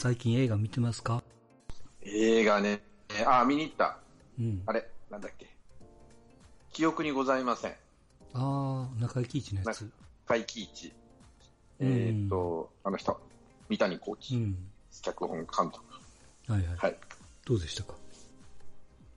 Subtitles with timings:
[0.00, 1.22] 最近映画見てますか？
[2.00, 2.82] 映画ね、
[3.26, 3.98] あ、見に行った。
[4.38, 4.62] うん。
[4.64, 5.46] あれ、なんだっけ。
[6.72, 7.72] 記憶にございません。
[8.32, 9.90] ああ、中井貴一のやつ。
[10.26, 10.90] 怪奇一。
[11.80, 13.20] うんえーっと、あの人、
[13.68, 14.56] 三谷幸喜、うん。
[15.02, 15.80] 脚本監督。
[16.48, 16.76] はいはい。
[16.78, 16.96] はい。
[17.44, 17.94] どうでしたか？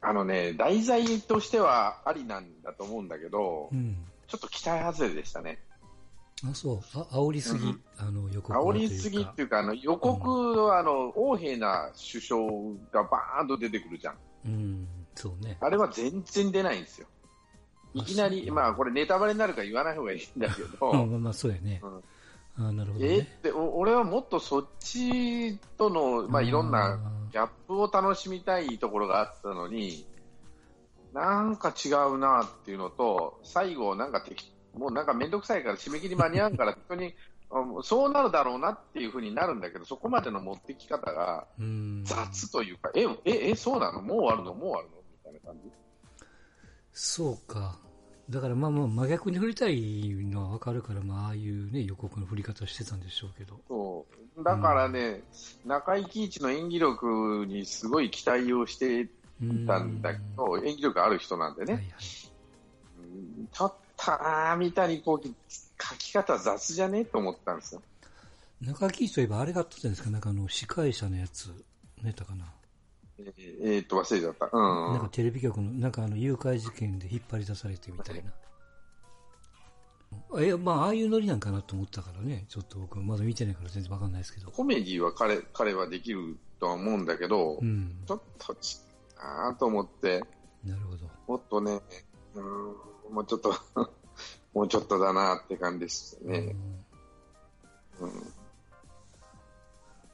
[0.02, 3.95] あのね、題材としてはありなんだと思うんだけど、うん。
[4.27, 5.59] ちょっと期待外れでしたね。
[6.45, 6.79] あ、そう。
[6.93, 7.65] あ、煽りすぎ。
[7.65, 12.41] うんあの、予告は煽りすぎっていうか、あの予告は、あの、横柄な首相
[12.91, 14.16] がバーンと出てくるじゃん。
[14.45, 14.88] うん。
[15.16, 15.57] そうね。
[15.61, 17.07] あれは全然出ないんですよ。
[17.93, 21.79] いきなり、まあこれネタバレになるから言わない方がいいんだけど、うん、まあまあ、そうやね。
[21.83, 22.03] うん
[22.55, 23.39] あなるほどえーっね。
[23.41, 26.99] て、お俺はもっとそっちとの、まあいろんな
[27.31, 30.05] ギャップを楽しみたいところがあったのに、
[31.13, 37.13] なんか違うなっていうのと、最後なんか適もうなんかめんどくさいから締め切り間に合うから、本当に、
[37.52, 42.03] うんそうなるだろうなっていうふうになるんだけど、そこまでの持ってき方がうん。
[42.03, 44.01] 雑というか、え、え、え、そうなの？
[44.01, 44.53] もう終わるの？
[44.55, 44.95] もう終わるの？
[44.97, 45.71] みたいな感じ。
[46.91, 47.77] そうか。
[48.29, 53.59] だからまあまあ真逆に振りたいのはわかるから、まあああいうね、予告の振り方してたんでしょうけど。
[53.67, 54.44] そう。
[54.44, 55.21] だからね、
[55.66, 59.09] 中井貴一の演技力にすごい期待をしてい
[59.67, 61.73] たんだけど、演技力ある人なんでね。
[61.73, 61.94] はいはい。
[63.44, 63.47] う
[64.04, 67.06] んちょっとな、三谷幸喜、書き方雑じゃね？
[67.06, 67.82] と思ったんですよ。
[68.62, 71.48] 中木といえばあれがあったじゃないですか、なんかあの、司会者のやつ、
[71.98, 72.46] 何やったかな？
[73.20, 74.50] えーえーっと、忘れちゃった。
[74.52, 78.31] うん、なんかテレビ局の、なんかあの、誘拐事件で引っ張り出されてみたいな。
[80.40, 84.52] え、まあ、ああいうノリなんかなと思ったからね、ちょっと僕、まだ見てないから全然わかんないですけど。
[84.52, 88.04] コメディは彼彼はできるとは思うんだけど、うん。
[88.08, 88.80] ちょっとち
[89.18, 90.24] なーと思って、
[90.64, 91.09] なるほど。
[91.28, 91.80] もっとね、
[92.36, 92.76] うん、
[93.14, 93.53] もうちょっと、
[94.53, 96.56] もうちょっとだなって感じですね。
[98.00, 98.34] うんうん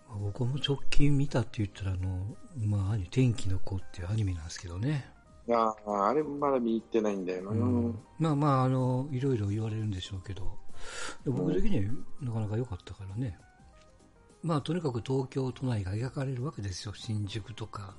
[0.10, 5.08] まあ僕も直近見たって言ったら、あの、まあ、天気の子っていうアニメなんですけどね。
[5.48, 7.52] いやーあれもまだ見に行ってないんだよな。
[7.52, 10.58] うんまあまあ、あの、いろいろ言われるんでしょうけど、
[11.26, 13.38] 僕的にはなかなか良かったからね。
[14.42, 16.94] まあ、とにかく東京都内が描かれるわけですよ。
[16.96, 17.94] 新宿とか、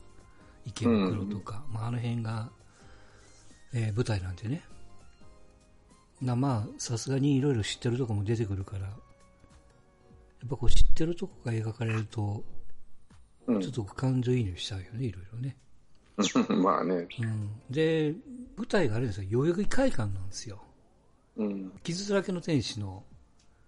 [0.65, 2.51] 池袋とか、まあ、あの辺が、
[3.73, 4.63] えー舞台なんでね。
[6.23, 8.93] なまあ、さすがにいろいろ知ってるとこも出てくるから、や
[10.47, 12.43] っぱこう知ってるとこが描かれると、
[13.47, 15.57] うんちょっと感情移入しちゃうよね、いろいろね。
[16.63, 17.09] まあね。
[17.21, 17.51] うん。
[17.69, 18.15] で、
[18.57, 19.29] 舞台があるんですよ。
[19.43, 20.63] 代々木会館なんですよ。
[21.37, 21.73] うん。
[21.83, 23.03] 傷だらけの天使の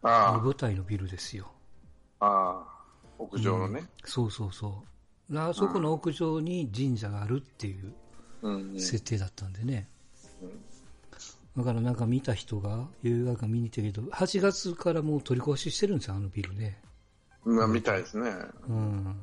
[0.02, 1.50] あ舞台のビルですよ。
[2.20, 2.86] あ、ああ、
[3.18, 3.88] 屋上のね。
[4.04, 4.84] そうそうそ
[5.30, 5.38] う。
[5.38, 7.94] あそこの屋上に神社があるっていう
[8.42, 8.78] うん。
[8.78, 9.88] 設定だったんでね。
[11.56, 16.80] だからなんか見た人が、映画館見に行ったけど、8月からもう取り壊ししてるんですよ、あのビルね。
[17.44, 18.30] まあ、みたいですね。
[18.68, 19.20] うん。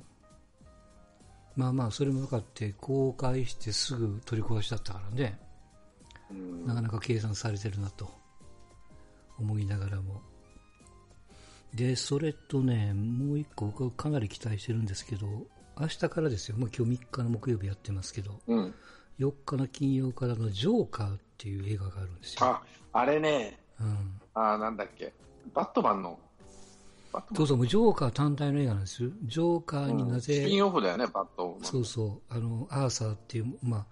[1.55, 5.39] まあまあ、それも分かって、公開してすぐ取り壊しだったからね。
[6.29, 6.67] うん。
[6.67, 8.11] なかなか計算されてるなと
[9.39, 10.21] 思いながらも。
[11.73, 15.27] で、それとね、もう一個僕はかなり期待してるんですけど、
[15.79, 16.57] 明日からですよ。
[16.57, 18.73] まあ今日3日の木曜日やってますけど、うん。
[19.19, 22.45] 4日の金曜からのジョーカーっていう映画があるんですよ。
[22.45, 22.61] あ、
[22.93, 24.21] あれね、うん。
[24.33, 25.13] あなんだっけ。
[25.53, 26.19] バットマンの。
[27.33, 29.09] そうそうジョーカー単体の映画なんですよ。
[29.23, 31.63] ジョーカーになぜ、スピンオフだよね、バットマン。
[31.63, 33.87] そうそう、あの、アーサーっていう、ま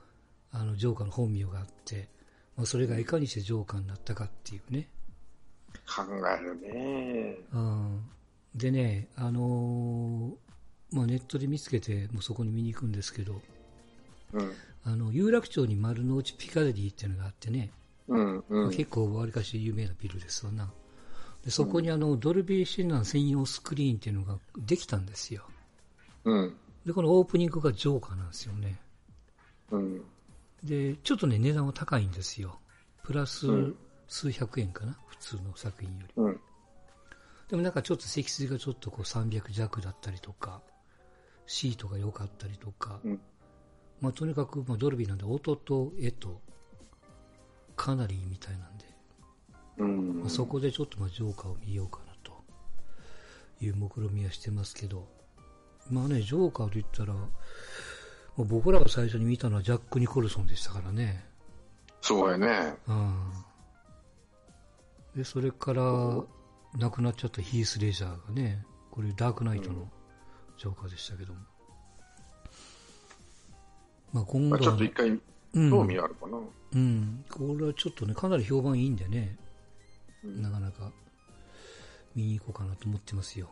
[0.52, 2.09] あ、あの、ジョーカーの本名があって、
[2.56, 4.90] まあ、それがいかにしてジョーカーになったかっていうね。
[5.88, 7.38] 考えるね。
[7.53, 8.09] うん。
[8.53, 13.41] でね、あのーまあ、ネットで見つけて、もうそこに見に行くんですけど、
[14.34, 14.53] うん。
[14.87, 17.71] あの、有楽町に丸の内ピカデリーっていうのがあってね、
[18.07, 18.43] うん。
[18.47, 18.69] うん。
[18.71, 20.71] 結構わりかし有名なビルですわな。
[21.43, 25.43] でそこにあの、ドルビーシナー専用スクリーンっていうのができたんですよ。
[26.23, 26.55] うん。
[26.85, 28.79] で、このオープニングがジョーカーなんですよね。
[29.72, 30.01] うん。
[30.63, 32.57] で、ちょっとね、値段は高いんですよ。
[33.03, 33.75] プラスうん
[34.07, 36.13] 数百円かな、普通の作品より。
[36.16, 36.40] うん。
[37.49, 40.61] でもなんかちょっと積水がちょっとこう300弱だったりとか、
[41.45, 43.22] シートが良かったりとか、うん
[44.02, 46.41] まあとにかくまあドルビーなんで音と絵と
[47.76, 48.85] かなりいいみたいなんで、
[49.78, 50.20] うん。
[50.22, 52.34] まあ、そこでちょっとまあジョーカーを見ようかなと
[53.61, 55.08] いう目論みはしてますけど、
[55.90, 57.23] まあね、ジョーカーと言ったら、ま
[58.40, 61.26] あ僕らが最初に見たのはジャック・ニコルソンでしたからね。
[62.02, 62.76] そうやね。
[62.88, 63.32] うん。
[65.16, 65.84] で、それから、
[66.78, 69.90] 亡くなっちゃったヒース・レジャーがね、これダークナイトの
[70.58, 71.40] ジョーカーでしたけども。
[74.17, 76.37] まあ今まあ、度は、ちょっと一回、うん、興味あるかな。
[76.73, 77.25] うん。
[77.29, 79.37] これはちょっとね、かなり評判いいんでね、
[80.23, 80.91] うんなかなか
[82.16, 83.49] 見に行こうかなと思ってますよ。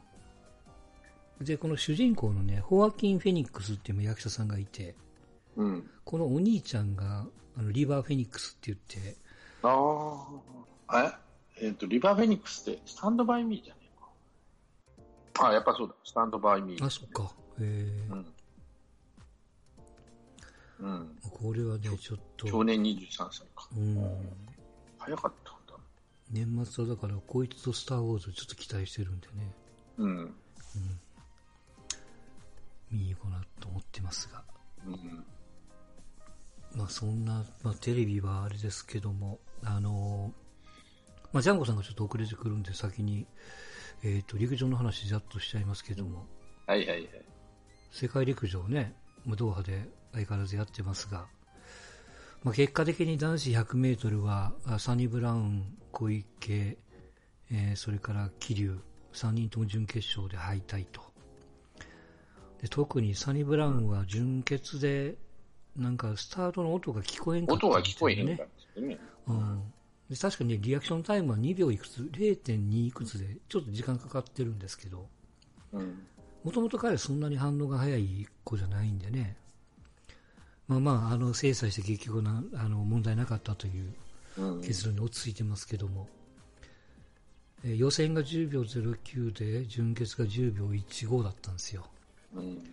[1.39, 4.95] で、この主人公のね、ホアキン・フェニックスっていう役者さんがいて、
[5.55, 5.89] うん。
[6.03, 7.25] このお兄ちゃんが、
[7.57, 9.15] あの、リバー・フェニックスって言って、
[9.61, 10.27] あ
[10.87, 11.19] あ。
[11.57, 15.47] ええっ、と、リバーフェニックスって、スタンドバイミーじゃねえか。
[15.49, 15.95] あ、やっぱそうだ。
[16.03, 16.85] スタンドバイミー。
[16.85, 17.31] あ、そっか。
[17.59, 18.25] えうん。
[20.79, 21.17] うん。
[21.23, 23.67] ー、これはね、ちょっと、去年23歳か。
[23.75, 23.97] うん、
[24.97, 25.83] 早かったんだ。
[26.31, 29.55] 年末はだから、こいつとスター・ウォーズちょっと期待してるんでね、
[29.97, 30.35] うん。
[32.91, 34.43] 見に行こうなと思ってますが。
[34.85, 35.25] うん。
[36.75, 40.45] まあそんな、まあテレビはあれですけども、あのー
[41.35, 43.27] まあジャンゴさんがちょっと遅れてくるんで先に、
[44.03, 46.25] えっ、と、陸上の話ざっとしちゃいますけども、
[46.65, 47.09] はいはいはい。
[47.91, 48.95] 世界陸上ね、
[49.25, 51.27] 無ドーハで相変わらずやってますが、
[52.43, 56.77] まあ結果的に男子100メートルは、あサニブラウン、小池、
[57.51, 58.63] えーそれから桐
[59.13, 61.01] 生、3人とも準決勝で敗退と。
[62.61, 65.15] で特にサニブラウンは準決で、
[65.75, 68.87] なんかスタートの音が聞こえんかった音が聞こえへんみたいかったね。
[68.87, 68.99] なね。
[69.27, 69.73] うん。
[70.09, 75.07] で確かにね、リアクションタイムは2秒いくつ、0.2いくつで、ちょっと時間かかってるんですけど、
[75.73, 76.07] うん。
[76.45, 79.35] もともと彼はそんなに反応が早い子じゃないんでね、
[80.67, 83.91] まあまあ、あの、精査して結局な、あの、問題なかったという
[84.37, 84.61] うん。
[84.61, 86.07] 結論に落ち着いてますけども、
[87.63, 91.87] えー予選が10秒09で、準決が10秒15だったんですよ。
[92.35, 92.63] うん。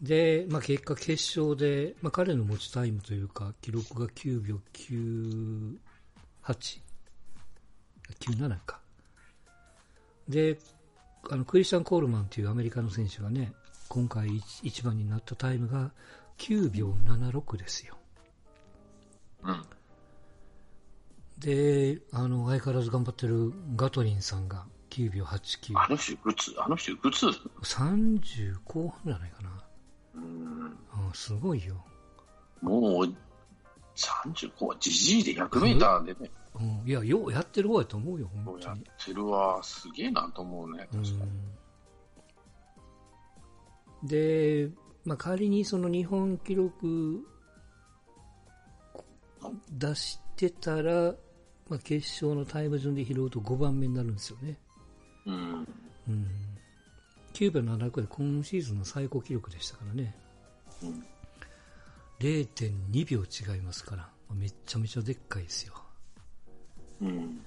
[0.00, 5.76] で、まあ、結果決勝で、まあ、彼の持ちタイムというか、記録が9秒98、
[8.18, 8.80] 97か。
[10.26, 10.56] で、
[11.30, 13.52] あの、クリスチャン・コールマンというアメリカの選手がね、
[13.88, 15.92] 今回一一番になったタイムが
[16.38, 17.96] 9秒76ですよ。
[19.42, 19.62] うん。
[21.38, 25.72] で、あの、相変わらず頑張ってるガトリンさんが9秒89。
[25.76, 26.54] あの人いくつ？
[26.58, 27.26] あの人いくつ
[27.62, 29.50] ？30後半じゃないかな。
[30.14, 30.64] うん。
[30.64, 30.74] うん、
[31.12, 31.84] すごいよ。
[32.62, 33.14] もう、
[33.96, 38.84] 35、じじいで100メーターでね、うん、いや、ようやってる方やと思うよ、本当に。
[39.04, 39.62] てるわ。
[39.62, 40.88] すげえなと思うね。
[40.92, 41.14] 確かに。
[44.02, 44.70] うん、で、
[45.04, 47.26] まあ、仮にその日本記録
[49.72, 51.14] 出してたら、
[51.68, 54.58] まあ、決勝のタイム順で拾うと5番目になるんですよね。
[55.26, 55.68] うん。
[56.08, 56.26] うん、
[57.32, 60.14] 9秒76で今シーズンの最高記録でしたからね。
[60.82, 61.04] うん
[62.20, 65.83] 0.2秒違いますから、めっちゃめちゃでっかいですよ。
[67.00, 67.40] うん。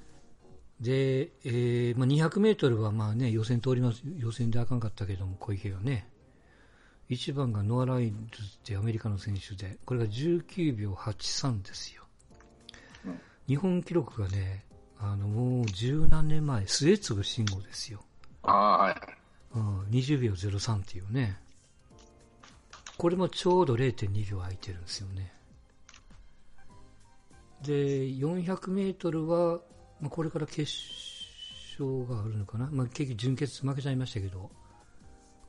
[0.80, 6.08] で、えーまあ、200メートルはまあね、予選通ります、予選であかんかったけども、小池がね、
[7.10, 8.16] 1番がノア・ライルズっ
[8.64, 12.04] てアメリカの選手で、これが19秒83ですよ。
[13.06, 14.66] うん日本記録がね、
[15.00, 18.04] あの、もう十何年前、末次慎吾ですよ。
[18.44, 18.96] ああ、はい。
[19.56, 21.40] うん、20秒03っていうね。
[22.98, 25.32] これもちょうど0.2秒空いてるんですよね。
[27.64, 29.60] で、400メートルは、
[30.00, 30.72] まあ、これから決
[31.80, 32.70] 勝があるのかな。
[32.72, 34.50] まあ、結局準決負けちゃいましたけど、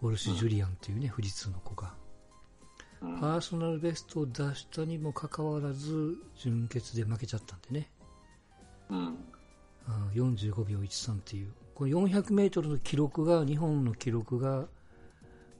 [0.00, 1.88] ウォルシュ・ジュリアンっていうね、富士通の子が。
[1.88, 1.98] うん
[3.00, 7.90] パーソナルベストを出したにもかかわらず、準決で負けちゃったんでね。
[8.90, 9.18] うん。
[9.86, 14.66] あ45秒13っていう、この400メートルの記録が、日本の記録が、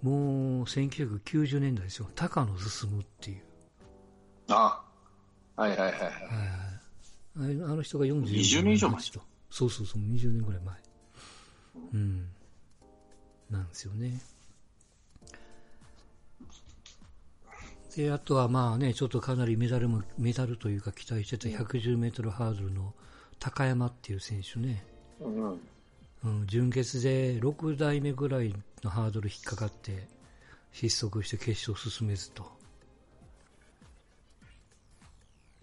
[0.02, 2.08] もう1990年代ですよ。
[2.16, 3.42] 高野進むっていう。
[4.48, 4.87] あはい
[5.58, 5.90] はいはいはい。
[5.90, 9.20] はいはいあの人が40 20年以上前と。
[9.50, 10.76] そうそうそう、20年ぐらい前。
[11.94, 12.28] うん。
[13.50, 14.20] なんですよね。
[17.96, 22.94] で、あとはまあね、ちょっとかなりメダルも、メダルというか期待してた110メートルハードルの
[23.40, 24.84] 高山っていう選手ね。
[25.20, 25.60] うん。
[26.24, 30.08] うん、準決で6台目ぐらいのハードル引っかかって
[30.72, 32.57] 失速して決勝進めずと、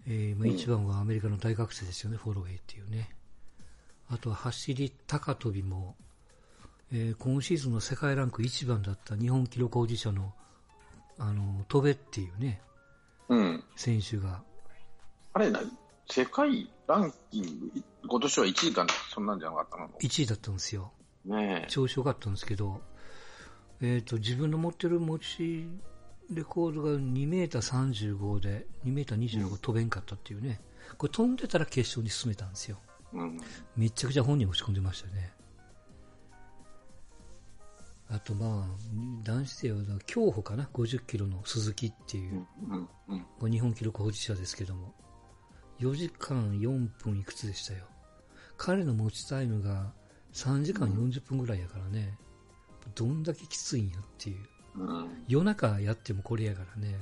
[0.06, 3.10] えーまあ、うん1番はアメリカの大学生ですよね、フォロウェイっていうね。
[4.08, 5.96] あとは走り高跳びも、
[6.92, 10.32] えー今シーズンの世界ランク1番だった日本記録保持者の
[11.18, 12.60] あの戸部っていうね
[13.28, 13.64] うん。
[13.74, 14.42] 選手が。
[15.32, 15.60] あれな、
[16.08, 17.70] 世界ランキング、
[18.08, 20.92] 今年は1位かな、そんなんじゃなかったの？1位だったんですよ。
[21.24, 21.70] ねえ。
[21.70, 22.80] 調子良かったんですけど、
[23.80, 25.66] えー、と自分の持ってる持ち
[26.30, 30.60] レコードが2メーター35で2メーター26飛べんかったっていうね、
[30.98, 32.78] これ飛んでたら決勝に進めたんですよ。
[33.12, 33.40] うん。
[33.76, 35.32] めっちゃくちゃ本人落ち込んでましたね。
[38.08, 38.76] あとまあ
[39.24, 42.46] 男子生は競歩かな？50キロの鈴木っていう。
[43.40, 43.50] う、ん。
[43.50, 44.94] 日本記録保持者ですけども。
[45.80, 47.84] 4時間4分いくつでしたよ。
[48.56, 49.92] 彼の持ちタイムが
[50.32, 52.16] 3時間40分ぐらいやからね、
[52.94, 54.38] どんだけきついんやっていう。
[54.76, 55.24] うん。
[55.28, 56.98] 夜中やってもこれやからね。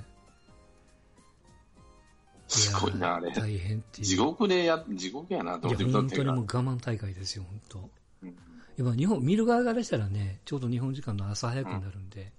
[2.49, 3.33] すごいな、あれ。
[3.33, 4.07] 大変っていう。
[4.07, 6.59] 地獄でや、地獄やなと思っていや、本当にもうが。
[6.61, 7.91] 我慢大会ですよ、本当。
[8.23, 8.35] うん
[8.77, 12.33] 今日本、見る側からしたらね、ちょうど日本時間の朝早くになるんで、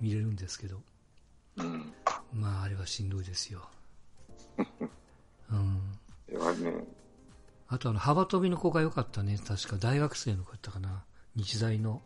[0.00, 0.80] 見れるんですけど、
[1.58, 1.92] うん。
[2.32, 3.68] まあ、あれはしんどいですよ。
[5.50, 5.92] うん。
[6.62, 6.84] ね、
[7.68, 9.38] あとあの、幅跳びの子が良かったね。
[9.38, 11.04] 確か大学生の子だったかな。
[11.36, 12.00] 日大の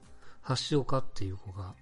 [0.71, 1.75] 橋岡っていう子が、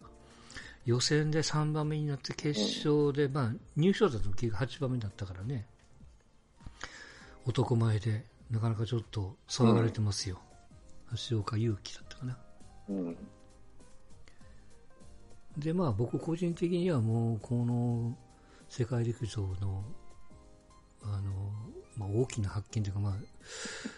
[0.86, 5.66] 予選で3番目になって決勝で、まあ、入賞だと結局8番目だったからね。
[7.44, 10.40] 男前で、なかなかちょっと騒がれてますよ。
[11.28, 12.38] 橋岡優輝だったかな。
[12.88, 13.16] うん。
[15.58, 18.16] で、まあ僕個人的にはもうこの
[18.68, 19.84] 世界陸上の、
[21.02, 21.32] あの、
[21.96, 23.14] まあ大きな発見というかまあ、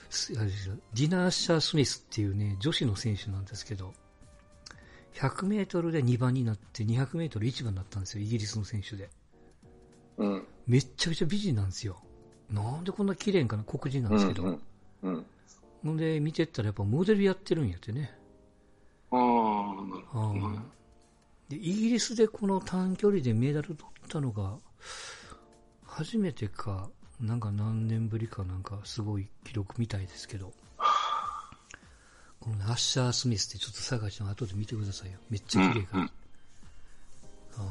[0.09, 3.93] すあれですよディナーシャー・スミスっていうね、女子の選手なんですけど、
[5.15, 9.11] 100メートルで2番になって200メートル1番になったんですよ、イギリスの選手で。
[10.19, 10.47] うん。
[10.67, 12.01] めっちゃくちゃ美人なんですよ。
[12.51, 14.43] なんでこんな綺麗かな黒人なんですけど。
[14.43, 14.61] うん。
[15.03, 15.27] うん。
[15.85, 18.17] ほんで見てったらやっぱモデルやってるんやってね。
[19.11, 19.19] ああ、
[19.87, 20.29] なるほど。
[20.31, 20.73] うん
[21.49, 24.59] でイギリスでこの短距離でメダル取ったのが
[25.87, 30.53] 初めてかなんか何年ぶりかなんかすごい記録みたいですけど
[32.41, 35.19] このねアッシャー・スミスってちょっと探して後で見てくださいよ。
[35.31, 36.11] めっちゃ綺麗から、うん
[37.59, 37.63] あ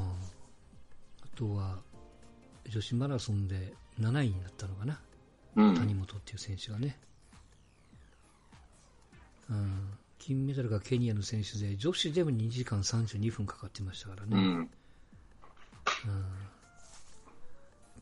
[1.34, 1.78] とは
[2.68, 5.00] 女子マラソンで7位になったのかな、
[5.56, 5.74] うん。
[5.76, 6.98] 谷本っていう選手がね、
[9.48, 14.70] うん、金メダルがケニアの選手で女子でも2時間32分かかってましたからね、うん。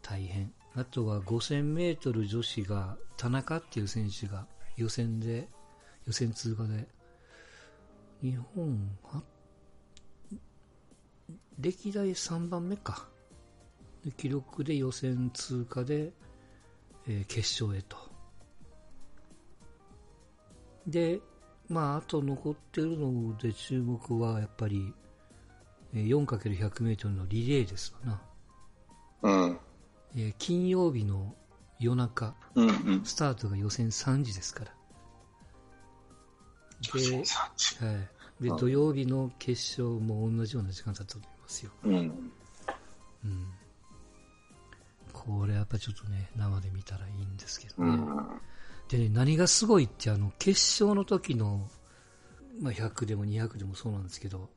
[0.03, 0.53] 大変。
[0.75, 4.47] あとは5000メートル女子が田中っていう選手が
[4.77, 5.49] 予選で
[6.07, 6.87] 予選通過で
[8.23, 9.23] 日本は
[11.59, 13.07] 歴代3番目か
[14.05, 16.13] で記録で予選通過で、
[17.09, 17.97] えー決勝へと
[20.87, 21.21] で
[21.69, 24.95] まああと残ってるので注目はやっぱり
[25.95, 28.23] えー 4×100 メートルのリレーですわな
[29.23, 29.59] うん。
[30.17, 31.35] えー金曜日の
[31.79, 32.69] 夜中、うん。
[32.69, 33.05] うん。
[33.05, 34.73] スタートが予選3時ですから。
[36.81, 41.71] で、はい、でうん土曜日の決勝も同じような時間だったと思いますよ。
[41.85, 42.33] うん。
[43.25, 43.47] うん。
[45.13, 47.91] これやっぱちょっとね、生で見たらいいんですけどね。
[47.91, 48.41] うん。
[48.89, 51.69] でね、何がすごいって、あの、決勝の時の、
[52.61, 54.49] まあ、100でも200でもそうなんですけど、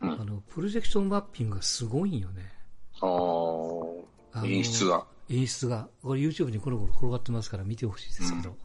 [0.00, 2.52] うんあの、プロジェクションマッピングがすごいんよね。
[3.00, 5.06] ああ演出が。
[5.28, 8.56] 演出が、これ YouTube にこの頃転がってますから見てほしいですけど、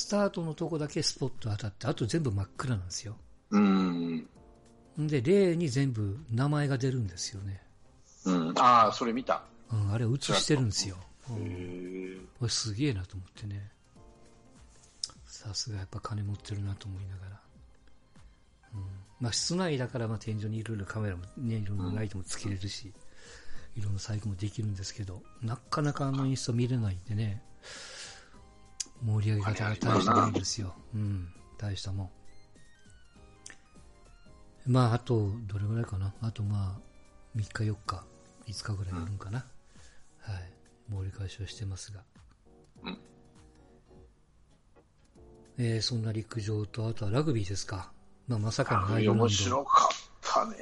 [0.00, 3.16] スタートのとこだけスポット当たって、あと全部真っ暗なんですよ。
[3.50, 4.26] うん。
[4.98, 7.62] んで、例に全部名前が出るんですよね。
[8.24, 8.58] うん。
[8.58, 9.42] ああ、それ見た。
[9.70, 10.96] うん、あれ映してるんですよ。
[11.28, 12.26] うへん、え。
[12.38, 13.70] これすげえなと思ってね。
[15.26, 17.40] さすがやっぱ金持ってるなと思いながら。
[18.74, 18.80] うん、
[19.20, 22.92] まあ室内だからまあ天井にいろいろカメラもね、いろんなライトもつけれるし、
[23.76, 27.42] いろんな細工もできるんですけど、なかなかあのインスタ見れないんでね、
[29.02, 30.74] 盛り上げ方が大したもんですよ。
[30.94, 32.10] うん、大したもん。
[34.66, 36.14] まああと、どれぐらいかな。
[36.20, 38.04] あとまあ、3日4日、
[38.46, 39.44] 5日ぐらいやるんかな。
[40.18, 40.52] はい。
[40.88, 42.02] 盛り返しをしてますが。
[42.84, 42.98] うん
[45.58, 47.92] えーそんな陸上と、あとはラグビーですか。
[48.26, 49.24] まあ、まさかのアイルランド。
[49.24, 50.56] 面白かったね。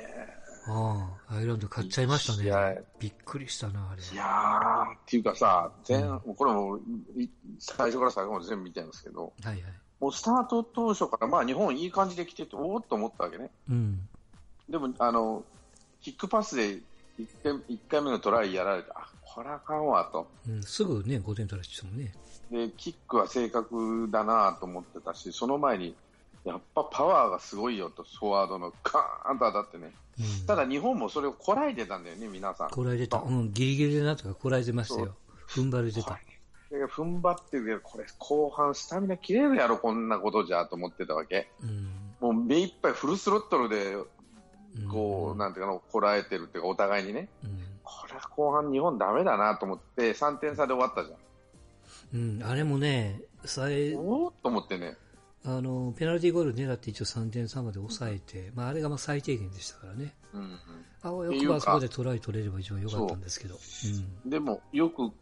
[0.69, 2.83] ああ、アイルランド勝っちゃいましたね。
[2.99, 4.03] びっくりしたな、あれ。
[4.03, 6.79] いやー、っていうかさ、全、うんこれも
[7.17, 9.63] い最初から最後まで全部見てるんですけど、はいはい。
[10.01, 13.51] もうスタート当初から、まあ日本いい感じで来てて、おおっと思ったわけね。
[13.71, 14.09] うん。
[14.69, 15.43] でも、あの、
[16.01, 16.81] キックパスで
[17.19, 20.29] 1回 ,1 回目のトライやられて、あ、これあかんわと。
[20.47, 22.13] うん、すぐね、5点取られてたもんね。
[22.51, 25.97] で、キックは正確だなと思ってたし、その前に、
[26.45, 29.93] やっぱパワーがすごいよと、フォワードのカーンと当たってね。
[30.21, 30.47] うん。
[30.47, 32.71] ただ日本もそれをこらえてたんだよね、皆さん。
[32.71, 33.19] こらえてた。
[33.19, 35.15] うん、ギリギリでなんとかこらえてましたよ。
[35.49, 36.19] 踏ん張れてた。
[36.71, 41.51] で踏ん張ってるけど、これ後半スタミナ切れるやろ、こんなことじゃと思ってたわけ。
[41.63, 41.91] うん。
[42.21, 44.07] もう目いっぱいフルスロットルで、うん
[44.91, 47.29] こう、なんていうかな、こらえてるっていうか、お互いにね。
[47.43, 47.51] うん。
[47.83, 51.19] これは後半日本ダメだなと思って、3点差で終わったじゃん。
[52.15, 54.97] うん、あれもね、さえ、おおと思ってね。
[55.57, 60.15] あの、ペナルティーゴール狙って一応3点差まで抑えて、まああれがまあ最低限でしたからね。
[60.35, 60.59] うんうん
[61.01, 63.57] あわよくばそこでトライ取れれば一番良かったんですけど。
[64.27, 65.13] でも、よく、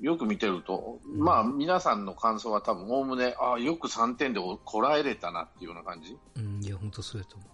[0.00, 6.18] よく見てると、まあ、皆さんの感想は多分、おおむね、ああ、よく3点でこらえれたなっていうような感じ？
[6.34, 6.56] うん。
[6.56, 7.46] うん、いや、本当そうやと思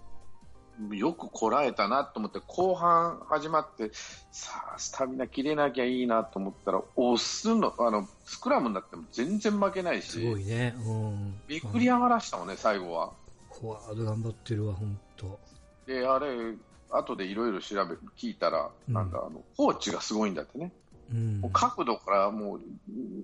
[0.91, 3.91] よくこらえたなと思って、後半始まって、
[4.31, 10.75] さあ、スタミナ切れなきゃいいなと思ったら、押すの、あの、スクラムになっても全然負けないし、すごいね。
[10.87, 11.41] うん。
[11.47, 13.13] びっくり上がらしたもんね、最後は。
[13.53, 15.39] フォワード頑張ってるわ、本当。
[15.87, 16.55] で、あれ、
[16.91, 20.73] 後でいろいろ調べ、聞いたら、うんなんかあの、コーチがすごいんだってね。
[21.11, 21.41] うん。
[21.41, 22.61] もう角度からもう、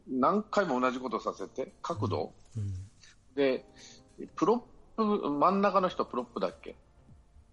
[0.08, 2.32] 何回も同じことさせて、角度。
[2.56, 2.72] うん。
[3.34, 3.64] で、
[4.36, 4.58] プロッ
[4.96, 6.76] プ、真ん中の人プロップだっけ？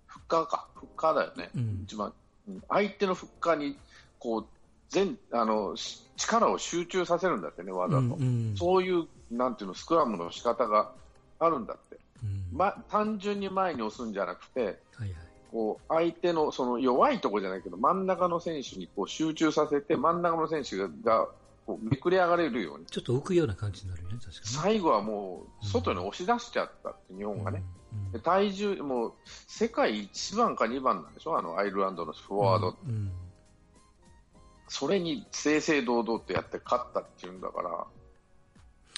[0.09, 0.67] フッカーか。
[0.75, 1.49] フッカーだよね。
[1.55, 2.13] うん一番、
[2.47, 3.77] うん相手のフッカーに、
[4.17, 4.45] こう、
[4.89, 8.01] 全、あの、し力を集中させるんだってね、わざと。
[8.01, 10.91] うんうんそういう、なんていうの、スクラムの仕方が
[11.39, 11.99] あるんだって。
[12.23, 15.29] うんま、単純に前に押すんじゃなくて、はいはい。
[15.51, 21.27] こう相手のその弱いところじゃないけど真ん中の選手にこう集中させて真ん中の選手がが
[21.65, 24.45] こうめくれ上がれるようにちょっと浮くような感じになるよね、確かに。
[24.45, 27.63] 最後はもう外に押し出しちゃったって日本がね、
[28.23, 29.13] 体重もう
[29.47, 31.37] 世界1番か2番なんでしょ？
[31.37, 33.11] あのアイルランドのフォワード、うん。
[34.67, 37.85] それに正々堂々とやって勝ったっていうんだから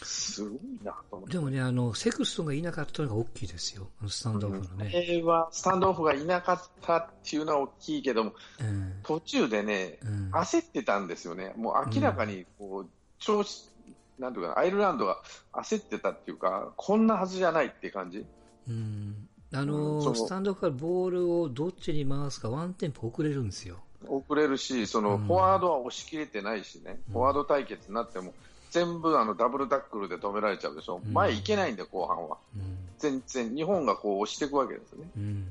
[0.03, 1.33] すごいなと思って。
[1.33, 3.87] でもね、あの、セクストンがいなかったのが大きいですよ。
[4.07, 4.91] スタンドオフのこね。
[4.91, 8.95] れはスタンドオフがいなかったっていうのは大きいけどもうん。
[9.03, 10.31] 途中でね、うん。
[10.31, 13.69] 焦ってたんですよね、もう明らかにこう、調子、
[14.17, 15.21] なんていうかな、アイルランドが
[15.53, 18.25] 焦ってたっていうか、こんなはずじゃないっていう感じ、
[18.67, 19.27] うん。
[19.53, 23.79] あのうんそのスタンドからボールをどっちに回すかワンテンポ遅れるんですよ。
[24.07, 28.33] 遅れるし、そのうんフォワードは押し切れてないしね、うんフォワード対決になっても、
[28.71, 32.37] 全部あのダブルタックルで止められちゃうでしょ、うん前行けないんで、後半は。
[32.55, 32.77] うん。
[32.97, 35.09] 全然、日本がこう押していくわけですね。
[35.17, 35.47] うん。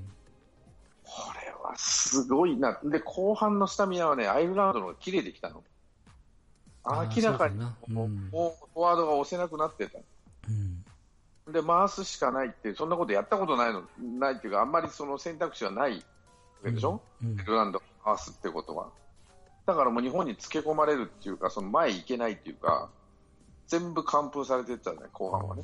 [1.04, 2.78] これはすごいな。
[2.84, 5.62] で、後半のスタミナはね、アイルランドの方が切れてきたの。
[6.84, 9.98] 明らかにフォワードが押せなくなってた。
[11.50, 11.62] うん。
[11.62, 13.82] で回すしかないって、そんなことやったことないの
[14.18, 16.00] ないっていうか、あんまりその選択肢はないわ
[16.64, 18.88] けでしょ、うんアイルランド回すってことは。
[19.66, 22.90] だからもう日本につけ込まれるっていうか、その前行けないっていうか、
[23.66, 25.62] 全部完封されてったね、後半はね。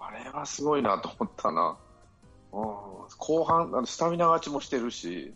[0.00, 1.76] あれはすごいなと思ったな。
[2.52, 5.34] うん後半、あのスタミナ勝ちもしてるし、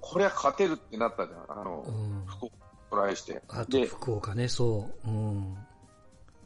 [0.00, 2.24] これは勝てるってなったじゃん、あの、うん。
[2.26, 2.56] 福岡
[2.90, 3.42] トライして。
[3.48, 5.08] あとで、福岡ね、そう。
[5.08, 5.56] うん。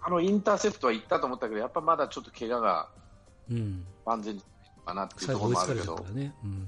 [0.03, 2.89] あのインターセプトは行ったと思ったけど、やっぱまだちょっと怪我が
[3.51, 3.85] うん。
[4.07, 4.41] 万全
[4.87, 6.35] かなっていうところもあるけどれたから、ね。
[6.45, 6.67] うん。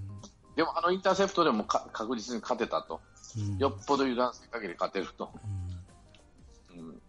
[0.56, 3.00] でもあのインターセプトでもか確実に勝てたと、
[3.36, 3.58] うん。
[3.58, 5.30] よっぽど油断する限り勝てると、
[6.74, 6.78] うん。
[6.80, 7.02] うん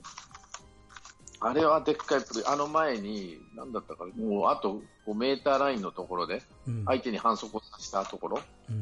[1.46, 6.86] あれはでっかいプレー、あの前に、なんだったか、もうあと5メーターラインのところで、うん。
[6.86, 8.76] 相手に反則をさせたところ、うん。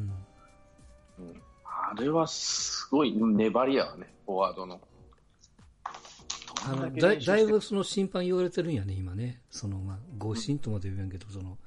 [1.18, 4.80] うんあれはすごい粘りやわね、フォワードの。
[6.64, 9.40] あのだけだいぶその審判言われてるんやね、今ね。
[9.50, 11.58] その、まあ、誤審とまで言わんけど、その、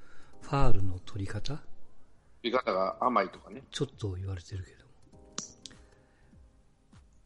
[0.41, 1.59] ファールの取り方
[2.43, 3.63] 見方が甘いとかね。
[3.71, 4.85] ちょっと言われてるけども。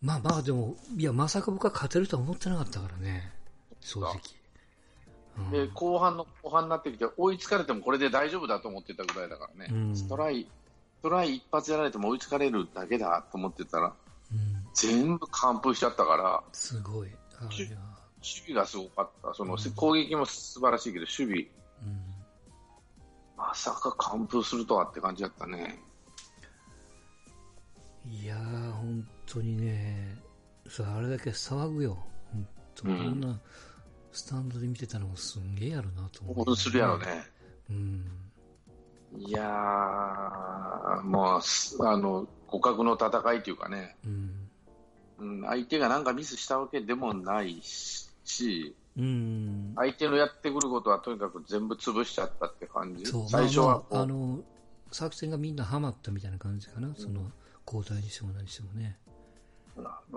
[0.02, 3.34] まあまあでも、いや、まさか僕は勝てるとは思ってなかったからね。
[3.82, 4.14] 正直。
[4.14, 4.40] うん
[5.52, 10.46] で後半の後半になってきて追いつかれてもこれで大丈夫だと思ってたぐらいだからね、うんストライ
[11.00, 13.94] ストライ一発やられても追いつかれるだけだと思ってたら
[14.34, 14.60] うん。
[14.74, 17.10] 全部完封しちゃったからすごい。
[17.46, 17.68] 守
[18.22, 22.02] 備がすごかったその、うん攻撃も素晴らしいけど守備うん。
[23.38, 25.80] まさか完封するとはって感じだったね
[28.06, 30.18] いやー、本当にね、
[30.68, 31.98] それあれだけ騒ぐよ。
[32.34, 33.40] 本当、うんな
[34.12, 37.06] スタンドで見てたのもすんげえやろなと思う、興奮するやろね。
[37.70, 38.06] うん。
[39.18, 44.39] いやーもうすあの互角の戦いというかね、うん。
[45.20, 49.74] うん、相手がなんかミスしたわけでもないしうん。
[49.76, 54.40] 相手のやってくることはとにかく全部潰しちゃったって感じ最初はまああ、あの、
[54.92, 56.94] 作戦がみんなハマったみたいな感じかな。
[56.96, 57.32] その、
[57.66, 58.98] 交代にしても何してもね。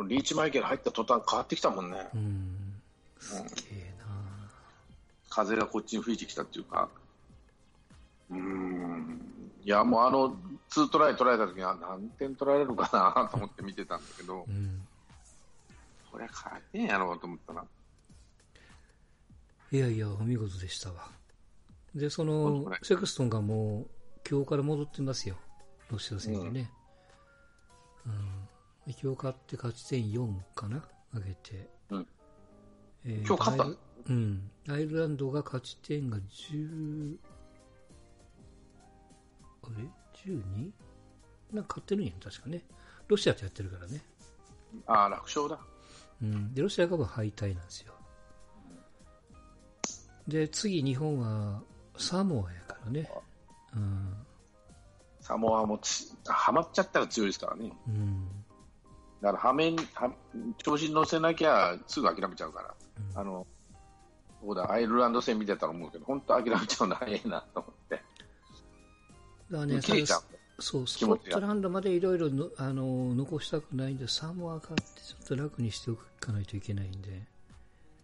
[0.08, 2.82] リーチマイケル入った途端変わってきたもんね、うん。
[3.20, 4.50] すげえな
[5.28, 6.88] 風がこっちに吹いてきたっていうか、
[8.30, 9.20] うーん、
[9.62, 10.36] いや、もうあの
[10.70, 14.86] 2トライ取られた時には何点取られるかなと思って見てたんだけど、うん。
[16.12, 17.64] これ勝てんやろうと思ったら、
[19.72, 21.09] いやいや、お見事でしたわ。
[21.94, 23.87] で、そのセクストンがもう、
[24.31, 25.37] 今日から戻ってますよ。
[25.90, 26.70] ロシア戦にね。
[28.07, 28.12] うん。
[28.87, 30.83] で今日勝って勝ち点4かな？
[31.14, 31.68] 上げて。
[31.90, 32.07] うん
[33.05, 33.64] えー今日勝った？
[33.64, 34.51] アイルうん。
[34.68, 37.16] アイルランドが勝ち点が10、
[39.64, 39.85] あれ
[40.33, 40.70] ?12?
[41.53, 42.62] なんか勝ってるんやん、確かね。
[43.09, 44.03] ロシアとやってるからね。
[44.87, 45.59] ああ、楽勝だ。
[46.22, 47.92] うん、でロシアが敗退なんですよ。
[50.28, 51.61] で、次、日本は
[51.96, 53.11] サモアやからね。
[53.74, 54.14] うん。
[55.20, 57.72] サモアもつはまっちゃったら強いですからね。
[57.88, 58.28] うん。
[59.20, 60.12] だからはめんは
[60.58, 62.74] 調子に乗せなきゃすぐ諦めちゃうから、
[63.14, 63.46] うんあの
[64.40, 68.02] どこだアイルランド戦見てたら思うけど、本当諦めちゃうの早いなと思って、
[69.52, 70.22] だね、切れちゃう
[70.58, 77.22] そう、スコットランドまでいろいろのあの残したくないんで、サモア勝ってちょっと楽にしておかないといけないんで。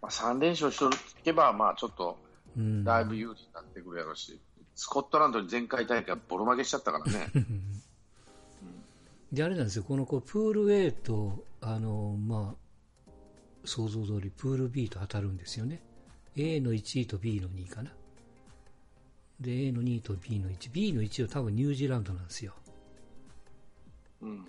[0.00, 0.90] まあ、3連勝しと
[1.24, 2.18] けば、まあ、ちょっと
[2.56, 2.84] うん。
[2.84, 4.38] だいぶ有利になってくるやろうし、
[4.74, 7.28] スコットランドに前回大会ボロ負けしちゃったからね、
[9.32, 13.08] で、あれなんですよ、このこうプール A と、あの、まあ、
[13.64, 15.82] 想像通りプール B と当たるんですよね。
[16.37, 17.92] A の1位と B の2位かな。
[19.40, 20.70] で、A の2位と B の1。
[20.72, 22.55] B の1位は多分ニュージーランドなんですよ。
[24.20, 24.46] うん、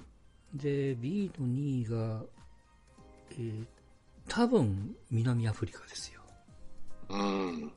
[0.53, 2.23] で、B の2位が、
[3.31, 3.65] えー
[4.31, 6.21] 多分南アフリカですよ。
[7.09, 7.71] うん、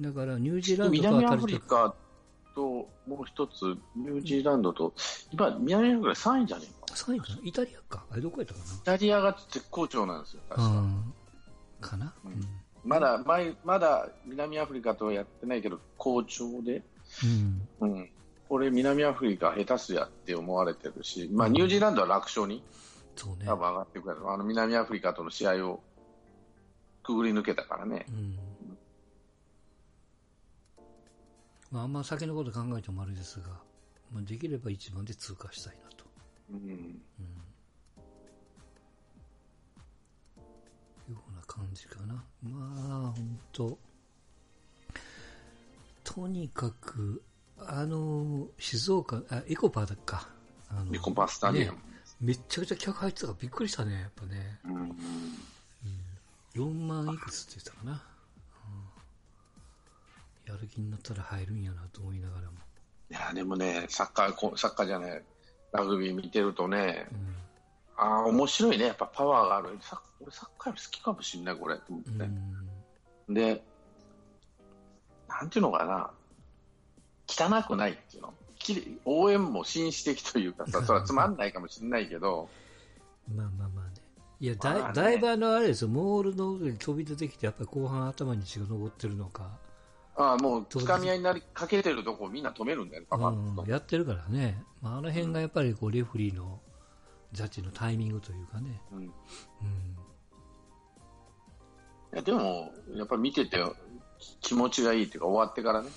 [0.00, 1.94] だからニュージーランドと南アフリカ
[2.54, 4.94] ともう一つ、ニュージーランドと、
[5.30, 7.38] 今、南アフリカ3位じゃねえか、3位かな？
[7.44, 8.06] イタリアか。
[8.10, 10.74] あれどこやったかイタリアが絶好調なんですよ、確なか。
[10.74, 11.14] うん。
[11.82, 12.48] かな、ううんん、
[12.88, 16.82] まだ前まだ南アフリカとはやってないけど、好調で。
[17.22, 17.68] うん。
[17.80, 18.10] うん、
[18.48, 22.62] これ、南アフリカ、下手すやって思われてるし、まあ、ニュージーランドは楽勝に
[23.14, 23.44] そうね。
[23.46, 25.82] 多分上がっていくから、あの南アフリカとの試合を
[27.02, 28.38] くぐり抜けたからね、うん。
[31.70, 33.48] まあ、あんま先のこと考えてもあれですが、
[34.12, 36.04] まあ、できれば一番で通過したいなと。
[36.52, 37.02] うん、
[41.08, 42.24] いうような感じかな。
[42.42, 43.78] まあ、本当
[46.04, 47.22] とにかく、
[47.58, 50.28] あの、静岡、あ、エコパーだっか。
[50.70, 51.78] あのエコパスタジアム、ね
[52.20, 54.58] めっちゃくちゃ客入ってたからびっくりしたね、やっぱね。
[54.64, 54.96] うん
[56.54, 58.02] 4万いくつって言ってたかな。
[60.46, 62.52] うんやる気になったら入るんやなと思いながらも。
[63.10, 65.22] いやでもね、サッカーこ、サッカーじゃない、
[65.72, 67.34] ラグビー見てるとね、うん
[67.98, 72.10] ああ、面白いね、やっぱパワーがある、サッ俺、サッカーより好きかもしれない、これ、と思って、
[73.28, 73.34] うん。
[73.34, 73.62] で、
[75.28, 76.10] なんていうのかな、
[77.26, 82.48] 汚くないっていうの、きれい応援も紳士的というかさ、 それはつまんないかもしれないけど、
[83.34, 83.94] まあまあまあね。
[84.40, 84.94] いや、だ,、まあね。
[84.94, 89.58] だいぶあの、あれですよ、モールの上に飛び出てきて、やっぱり後半頭に血が上ってるのか、
[90.16, 96.60] ああもう、つかみ合いになりかけてるとこ、みんな止めるんだよね、パパうん、やってるからね、まあ、あの辺がやっぱりこうレフェリーの
[97.32, 99.02] ジャッジのタイミングというかね、うん。
[99.02, 99.12] いうん、
[102.16, 103.62] やでも、やっぱり見てて
[104.40, 105.90] 気持ちがいいっていうか、終わってからね。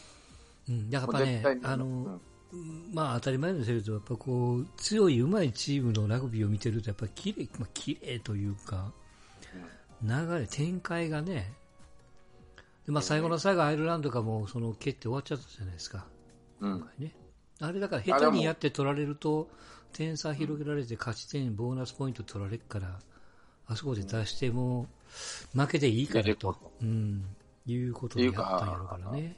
[0.69, 2.19] うん、やっぱねあの、
[2.51, 2.91] うん。
[2.93, 8.91] まあ当たり前ですけど、やっぱこう、強い、上手いチームのラグビーを見てると、やっぱり綺麗、まあ綺麗というか、
[10.03, 11.53] 流れ、展開がね、
[12.85, 16.05] でまあ最後の最後、アイルランドがもうその蹴って終わっちゃったじゃないですか。
[16.59, 16.71] うん。
[16.79, 17.15] 今回ね。
[17.61, 19.49] あれだから下手にやって取られると、
[19.91, 22.99] 点差広げられて勝ち点、ボーナスポイント取られるから、
[23.67, 24.87] あそこで出しても、
[25.53, 27.25] 負けていいからと、うん、
[27.65, 29.35] いうことでやったんやろうからね。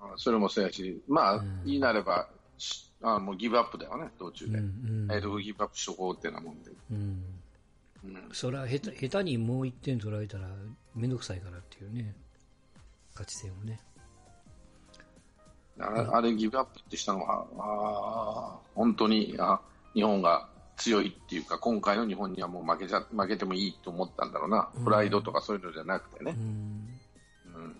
[0.00, 4.58] あそれもそうやし、まあ、うん言いなれば、しあもうギブアップだよね、途中うん、で。
[4.58, 6.70] うんえーギブアップしとこうってなもんで。
[6.90, 6.96] うん。
[6.96, 10.48] うんそれは下手下手にもう1点取られたら
[10.94, 12.14] めんどくさいからっていうね、
[13.12, 13.80] 勝ち点をね。
[15.78, 19.60] あれあれギブアップってしたのは、あー本当にあ
[19.96, 24.84] 日本が強いっていうか、今回の日本にはもう負けちゃ負けてもいいと思ったんだろうな、うん。
[24.84, 26.36] プライドとかそういうのじゃなくてね。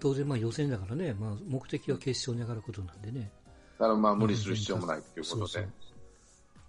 [0.00, 3.30] 当然まあ予選だからね、まあ、目的は決勝に上がることなんでね。
[3.78, 5.40] だからまあ無理する必要もないっていうことで。
[5.40, 5.68] そうそう。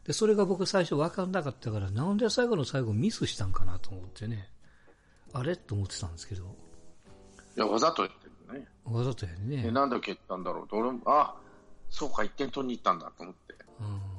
[0.05, 4.49] で、それが僕最初分かんなかったから、なんで最後の最後ミスしたんかなと思ってね、
[5.31, 5.55] あれ？
[5.55, 6.43] と思ってたんですけど、
[7.55, 8.67] いや、わざとやってるね。
[8.83, 9.71] わざとやでね。
[9.71, 11.35] なんで蹴ったんだろうと、俺も、あ
[11.89, 13.55] そうか、1点取りに行ったんだと思って。
[13.79, 14.16] うん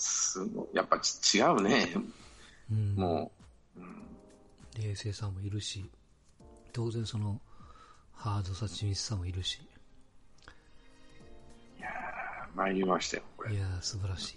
[0.00, 1.94] すごい、やっぱち違うね。
[2.70, 3.30] うん、も
[3.76, 4.02] う、うん、
[4.82, 5.90] 冷静さもいるし、
[6.72, 7.40] 当然その、
[8.14, 9.60] ハードさ、緻密さもいるし、
[12.54, 13.54] 参りましたよ、これ。
[13.54, 14.36] いやー、素晴らしい。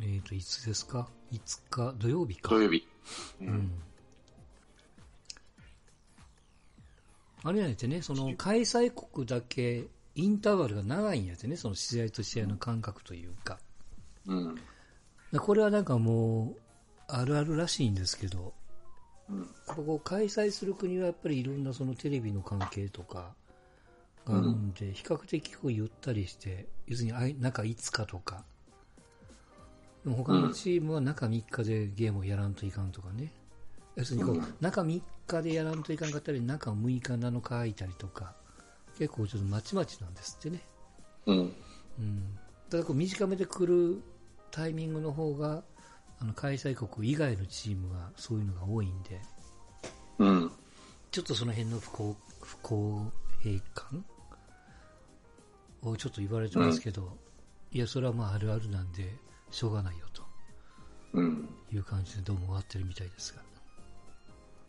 [0.00, 2.50] えーと、いつですか ?5 日、土曜日か。
[2.50, 2.86] 土曜日。
[3.40, 3.44] う。
[3.44, 3.82] うんん。
[7.42, 13.58] あれなんやってね、その開催国だけインターバルが長いんやってね、その試合と試合の間隔というか。
[14.28, 14.54] うん。
[15.32, 16.60] でこれはなんかもう、
[17.08, 18.52] あるあるらしいんですけど、
[19.28, 19.46] うん。
[19.66, 23.34] ここ開催する国はやっぱりいろんなそのテレビの関係とか
[24.24, 28.44] があるんで、比較的こうゆったりして、要するにあい中5日とか、
[30.04, 33.32] でも他のチームは中3日でゲームをやらんといかんとかね。
[33.96, 38.34] 要するにこう、うん中3日でやらんといかんかったり、中6日7日空いたりとか、
[38.98, 40.60] 結構ちょっとまちまちなんですってね。
[41.26, 41.36] うん。
[41.98, 42.38] うん。
[42.70, 44.02] ただこう短めで来る
[44.50, 45.62] タイミングの方が、
[46.20, 49.20] あの開催国以外のチームがそういうのが多いんで、
[50.18, 50.50] うん。
[51.10, 54.04] ちょっとその辺の不公不公平感
[55.82, 57.16] をちょっと言われてますけど、
[57.72, 59.14] いや、それはまああるあるなんで、
[59.50, 60.22] しょうがないよと
[61.14, 61.48] うん。
[61.72, 63.42] いう感じでどうも終わってるみたいですが。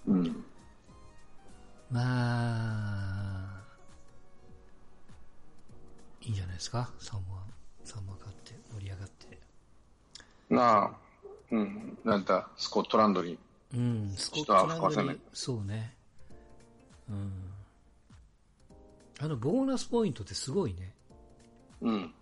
[0.08, 0.46] うん。
[1.92, 3.64] まあ、
[6.22, 9.29] いいんじゃないですか、サモア、サモア勝って、盛り上がって。
[10.50, 10.92] なあ、
[11.52, 11.98] うん。
[12.04, 13.38] なんだ、スコットランドに。
[13.74, 15.96] うん、スコットランドにそうね。
[17.10, 17.32] うん。
[19.20, 20.94] あの、ボーナスポイントってすごいね。
[21.82, 22.14] うん。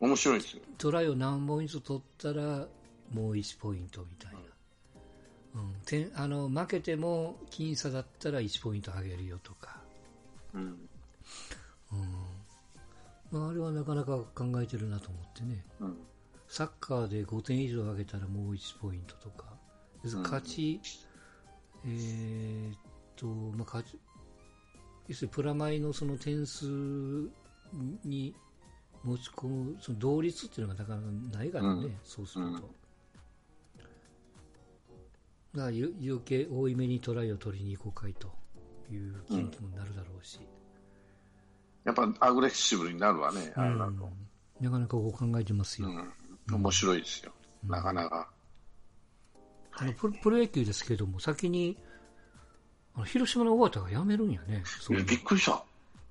[0.00, 0.62] 面白いですよ。
[0.78, 2.66] トライを何ポイント取ったら、
[3.12, 4.38] もう1ポイントみたいな。
[5.54, 9.80] うん、点あの負けても僅差だったら1ポイントあげるよとか、
[10.52, 10.88] うん。
[13.30, 15.96] まあ、あれはなかなか考えてるなと思ってね、うん。
[16.54, 19.46] サッカーで5点以上上げたらもう1ポイントとか、
[20.04, 20.80] 要するに勝ち、
[21.84, 22.78] えーっ
[23.16, 23.98] と、まあ、勝ち、
[25.08, 26.66] 要するにプラマイのその点数
[28.04, 28.36] に
[29.02, 32.50] 持ち込む、その同率っていうのがなかなかないからね、うんそうすると。
[32.50, 32.62] うん
[35.56, 38.28] だからよ余計多いめにトライを取りに行こうかいと
[38.92, 40.38] いう気にもなるだろうし、
[41.84, 44.08] やっぱアグレッシブになるわね、あれだと。
[44.60, 45.88] なかなかこう考えてますよ。
[45.88, 46.12] うん。
[46.50, 47.32] 面白いですよ。
[47.66, 48.28] なかなか。
[49.76, 51.76] あのプロプロ野球ですけども、先に
[52.94, 55.64] あの広島の尾形が辞めるんやね、びっくりした。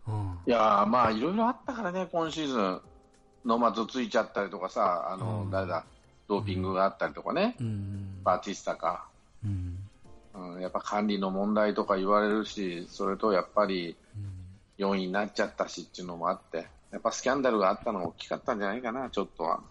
[0.08, 0.38] うん。
[0.46, 2.82] いやーまあいろいろあったからね、今シーズン、
[3.46, 5.52] ノマドついちゃったりとかさ、あの、うん。
[5.52, 5.86] 誰だ、
[6.28, 8.22] ドーピングがあったりとかね、うん。
[8.24, 9.08] バティスタか、
[9.46, 9.78] うん。
[10.34, 13.96] うん、やっぱ管理の問題とか言われるし、それとやっぱり
[14.80, 19.62] 4位になっちゃったしっていうのもあって、やっぱスキャンダルがあったのが大きかったんじゃないかな、ちょっとは。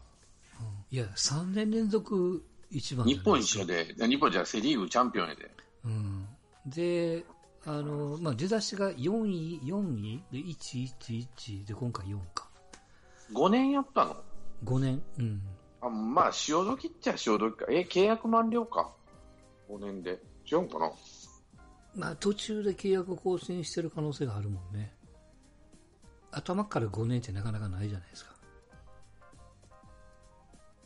[0.93, 5.51] いや、3年連続一番日本一緒で、日本じゃセ・リーグチャンピオンやで。
[5.87, 6.29] うん、
[6.67, 7.25] で、
[7.65, 12.47] あのまあ、出だしが4位、4位で1、1、1で今回4か、
[13.33, 14.23] 5年やったの
[14.65, 15.43] ？5年、うん、
[15.81, 17.65] あまあ、潮時っちゃ潮時か。
[17.71, 18.93] え、契約満了か
[19.71, 20.23] ？5年で。
[20.45, 20.93] 違うんかな？
[21.95, 24.93] まあ、途中で契約更新してる可能性があるもんね、
[26.31, 28.32] 頭から5年ってなかなかないじゃないですか。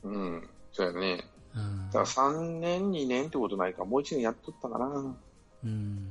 [0.07, 0.49] うん。
[0.73, 1.25] そうやね。
[1.55, 3.85] うんだから3年、2年ってことないか。
[3.85, 5.17] もう1年やっとったかな。
[5.65, 6.11] うん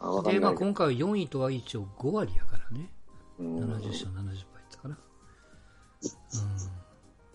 [0.00, 0.54] あで、まあ。
[0.54, 2.92] 今回は4位とは一応5割やからね、
[3.38, 4.98] うん70勝70敗ってかな。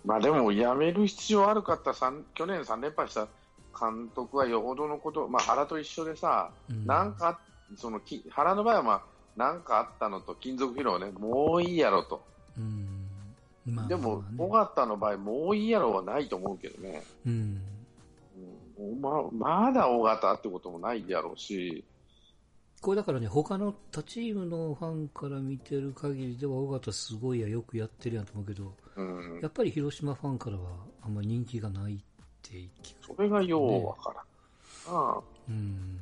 [0.06, 3.28] まあでも、辞める必要あるかった三去年3連敗した
[3.80, 7.40] 監督はよほどのこと、まあ原と一緒でさ、うんなんか、
[7.78, 9.02] そのき原の場合はまあ、
[9.38, 12.26] なんかあったのと金属疲労ね、もういいやろと。
[13.68, 17.04] うんまあでも、まあ尾形の場合、もういいやろはないと思うけどね。
[17.26, 17.62] うん
[18.80, 21.84] うんままだ尾形ってこともないやろうし、
[22.82, 30.70] これだからね、他の他チームのファンから見てる限りでは、尾形すごいや、よくやってるやんと思うけど、うんやっぱり広島ファンからは
[31.02, 31.98] あんま人気がないっ
[32.44, 32.54] て
[32.84, 33.16] 聞く。
[33.16, 34.96] それがようわからん。
[34.96, 36.00] ああうん。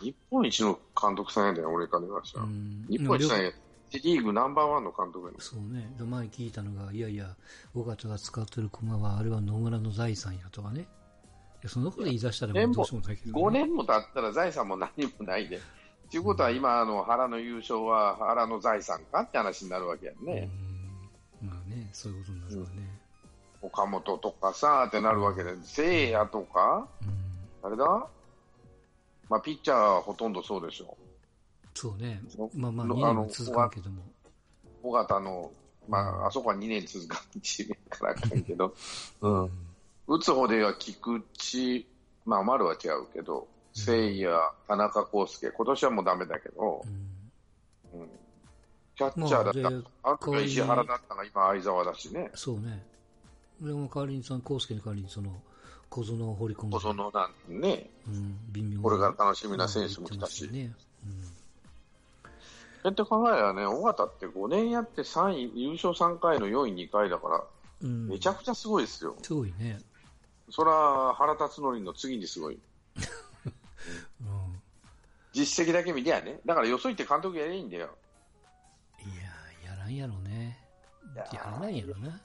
[0.00, 2.44] 日本一の監督さんやで、俺から言わしたら。
[2.44, 3.50] うん日本一さんや、
[4.00, 5.92] リーグナンバーワンの監督そうね。
[5.98, 7.36] で前聞いたのが、いやいや、
[7.74, 10.80] 尾形が使ってる駒は、あれは野村の財産やとかね。
[10.80, 10.84] い
[11.62, 13.42] やそのこと言い出したらもうどうしようもないけど、ね。
[13.46, 15.60] 5年も経ったら財産も何もないで。
[16.10, 20.50] ということは今、あの原の優勝は原の財産かって話になるわけやね。
[21.42, 21.48] うん。
[21.48, 23.00] まあね、そういうことになるわね。
[23.62, 27.68] 岡本とかさってなるわけで、聖夜とか、うん。
[27.68, 28.06] あれだ？
[29.30, 30.96] まあ、ピッチャーはほとんどそうでしょ。
[31.74, 32.50] そうねそ。
[32.54, 34.02] まあまあ、2の年は続かんけども。
[34.82, 35.50] 尾形の、
[35.88, 38.74] まあ、あそこは2年続かんチームやからあかんけど、
[39.20, 39.50] うん。
[40.08, 41.86] 打つ方では菊池、
[42.24, 46.84] まあ、丸は違うけど、聖夜、田中康介、今年はもうダメだけど
[47.94, 48.00] う、ん。
[48.00, 48.08] うん。
[48.94, 52.30] キャッチャーだったまあであと石原だったのが今相沢だしね。
[52.34, 52.84] そうね。
[53.60, 55.40] でも代わりにその、康介の代わりにその、
[55.88, 60.48] 小園を放り込んで、小園なんてね、うん、微妙これから楽しみな選手も来たし。
[60.48, 60.74] ね。
[62.82, 67.44] そうやって考えればね、尾形って5年やって3位、優勝3回の4位2回だから、
[67.82, 67.88] うん。
[67.88, 69.14] うん、めちゃくちゃすごいですよ。
[69.22, 69.78] すごいね。
[70.50, 72.58] そら、原辰徳の次にすごい。
[74.20, 74.62] うん。
[75.32, 76.40] 実績だけ見りゃね。
[76.44, 77.96] だからよそ行って監督やればいいんだよ。
[78.98, 80.58] いや、やらんやろね。
[81.14, 82.20] ややらないやろな。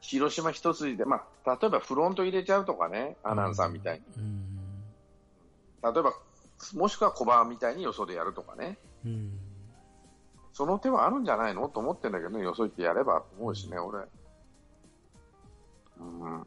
[0.00, 4.04] 広島一筋で、まあ、例えばフロント入れちゃうとかね、アナウンサーみたいに。
[4.18, 4.84] うん。
[5.82, 6.12] 例えば、
[6.74, 8.78] もしくは小バみたいによそでやるとかね。
[9.04, 9.38] うん。
[10.52, 11.68] その手はあるんじゃないの？
[11.68, 13.98] と思ってんだけどね、よそ行ってやればと思うしね、俺。
[15.98, 16.46] うん。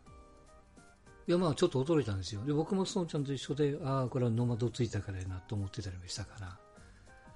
[1.27, 2.43] いや、まあ、ちょっと驚いたんですよ。
[2.45, 6.57] で、僕もストーンちゃんと一緒で、ああ、これはノーマドついたからやなと思ってたりもしたから。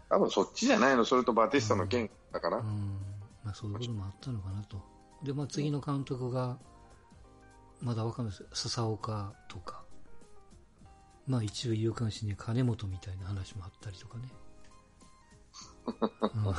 [0.09, 2.57] 多分そっちじゃないの、それとバティスタの件だから。
[2.57, 2.99] うん。
[3.43, 4.77] まあ、そういうこともあったのかなと。
[5.23, 6.59] で、まあ、次の監督が、
[7.81, 9.83] まだわかんないです笹岡とか、
[11.25, 14.25] まあ、一応有観誌に金本みたいな話もあったりとかね。
[15.89, 16.55] うん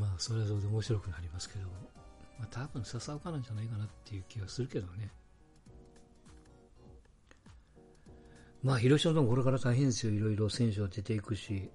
[0.00, 1.66] まあ、それはそれで面白くなりますけど、
[2.38, 5.10] まあ、多分笹岡なんじゃないかなっていう気がするけどね。
[8.62, 10.12] まあ、広島でもこれから大変ですよ。
[10.12, 11.70] いろいろ選手が出ていくし、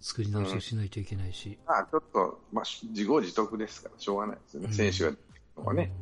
[0.00, 1.58] 作り直しをしないといけないし。
[1.66, 5.10] まあ、ちょっと、まあ、自業自得ですから、しょうがないですよね、うん選手が
[5.56, 5.92] のはね、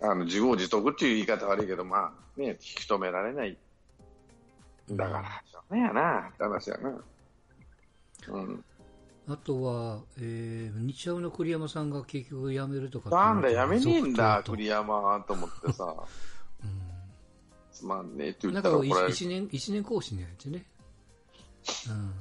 [0.00, 3.56] あの自業自得っていう言い方悪いけど、まあね、引き止められない、
[4.90, 7.04] だから、しょうがないやなって話やな。
[8.28, 8.64] うん、
[9.28, 15.84] あとは、えー、日ハムの栗山さんが結局辞めるとかなんだ、やめねえんだ、栗山と思ってさ、
[16.62, 16.64] う
[17.72, 18.52] つまんねえってん。
[18.52, 19.12] 言ったら怒られる。
[19.12, 20.64] 一年、一年更新のやつね。
[21.88, 22.14] うん。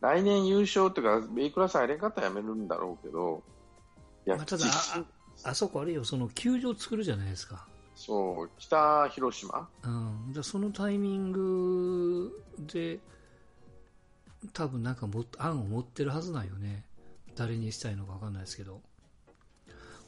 [0.00, 3.42] 来年優勝っていうか、A クラス入れんかったらやめるんだろうけど、
[4.26, 5.02] いや、まあ、ただ実
[5.44, 7.66] あ、あそこあれよ、その球場作るじゃないですか。
[7.96, 9.68] そう、北広島？
[9.82, 10.32] うん。
[10.32, 13.00] だそのタイミングで、
[14.52, 16.84] 多分なんかも案を持ってるはずなんよね。
[17.34, 18.80] 誰にしたいのか分かんないですけど。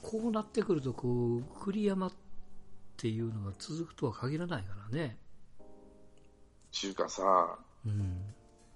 [0.02, 2.12] こうなってくると、こう、栗山っ
[2.96, 5.18] ていうのが続くとは限らないからね。
[6.70, 8.20] ちゅうかさ、うん。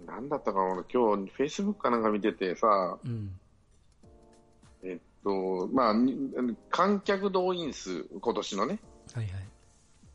[0.04, 3.38] なんだったかな、俺今日、フェイスブックかなんか見ててさ、うん。
[4.82, 6.32] えっと、まあ、に
[6.70, 8.80] 観客動員数、今年のね、
[9.14, 9.34] はいはい。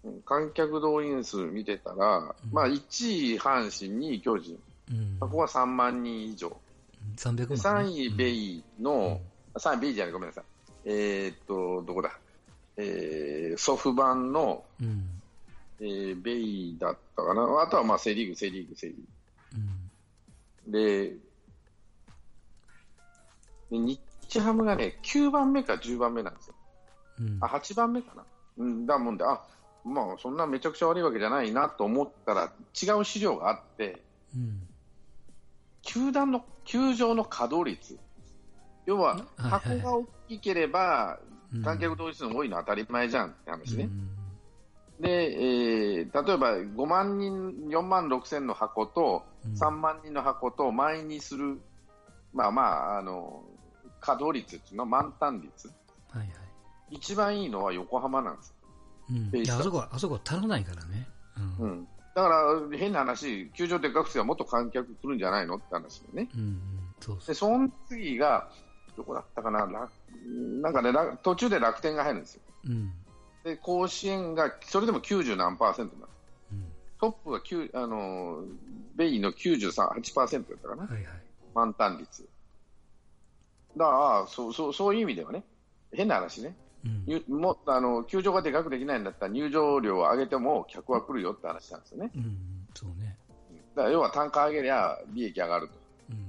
[0.05, 4.59] うん観客動員数見てたら、うんまあ、1位阪神、2位巨人、
[4.91, 5.17] うん。
[5.19, 6.55] ここは3万人以上、
[7.17, 9.19] 300で万、3位ベイの、
[9.55, 10.43] 3位ベイじゃない、ごめんなさい、
[10.85, 12.19] えーっと、どこだ、
[12.77, 15.21] えーソフバンの、うん。
[15.79, 19.03] えーベイだったかな、あとはまあセ・リーグ、セ・リーグ、セ・リーグ。
[20.65, 20.71] うん。
[20.71, 21.09] で、
[23.71, 23.99] で日
[24.39, 26.55] ハムがね、9番目か10番目なんですよ。
[27.19, 27.37] うん。
[27.41, 28.23] あ、8番目かな。
[28.57, 29.41] うん、だもんで、あ、
[29.83, 34.01] まあ、そんなめちゃくちゃ悪いわけじゃないなと思ったら、違う資料があって、
[34.35, 34.67] うん。
[35.81, 37.99] 球団の、球場の稼働率。
[38.85, 43.85] 要は、箱が大きければ、うん観客同士の多いのは当たり前じゃんって話ね。
[43.85, 44.09] うん
[44.99, 51.59] で、えー例えば5万人、4万6千の箱と、うん3万人の箱と満員にする、
[52.33, 52.61] まあま
[52.95, 53.43] あ、あの、
[54.01, 55.67] 稼働率っていうのは満タン率。
[56.09, 56.29] はいはい。
[56.89, 58.53] 一番いいのは横浜なんです。
[59.09, 59.43] うん。
[59.43, 61.07] いや、あそこは、あそこは足らないからね。
[61.59, 61.65] うん。
[61.65, 61.71] うん。
[61.71, 61.87] うん。
[62.15, 66.29] だから、変な話、球場でかくすればもっと観客来るんじゃないのって話でね。
[66.35, 66.59] うん。
[67.01, 68.49] そうそで、その次が、
[68.95, 69.91] どこだったかな、楽
[70.61, 72.41] なんかね、楽途中で楽天が入るんですよ。
[72.65, 72.69] う。
[72.69, 72.93] うん。
[73.43, 76.19] で、甲子園が、それでも90何パーセントなんです。
[76.53, 76.65] うん。
[76.99, 78.45] トップが9、あのー、
[78.95, 80.83] ベイの93、8%だったかな。
[80.83, 81.03] はいはい。
[81.53, 82.27] 満タン率。
[83.77, 85.43] だから、そう、そう、そういう意味ではね、
[85.91, 86.55] 変な話ね。
[86.85, 87.03] うん。
[87.07, 92.11] 入もあの、球場がでかくできないんだったら入場料を上げても客は来るよって話なんですよね。
[92.15, 92.67] うん。
[92.75, 93.17] そうね。
[93.75, 95.73] だから要は単価上げりゃ利益上がると。
[96.11, 96.27] うん。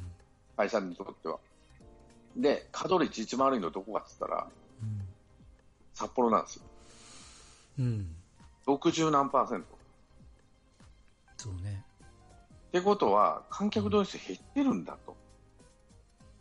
[0.57, 1.39] 会社にとっては。
[2.37, 4.49] で、稼働率一番悪いのどこかって言ったら、
[4.83, 5.01] うん。
[5.95, 6.63] 札幌なんですよ。
[7.79, 8.17] うん。
[8.67, 9.79] 60何パーセント。
[11.37, 11.85] そうね。
[12.69, 15.17] ってことは、観客同士減ってるんだと。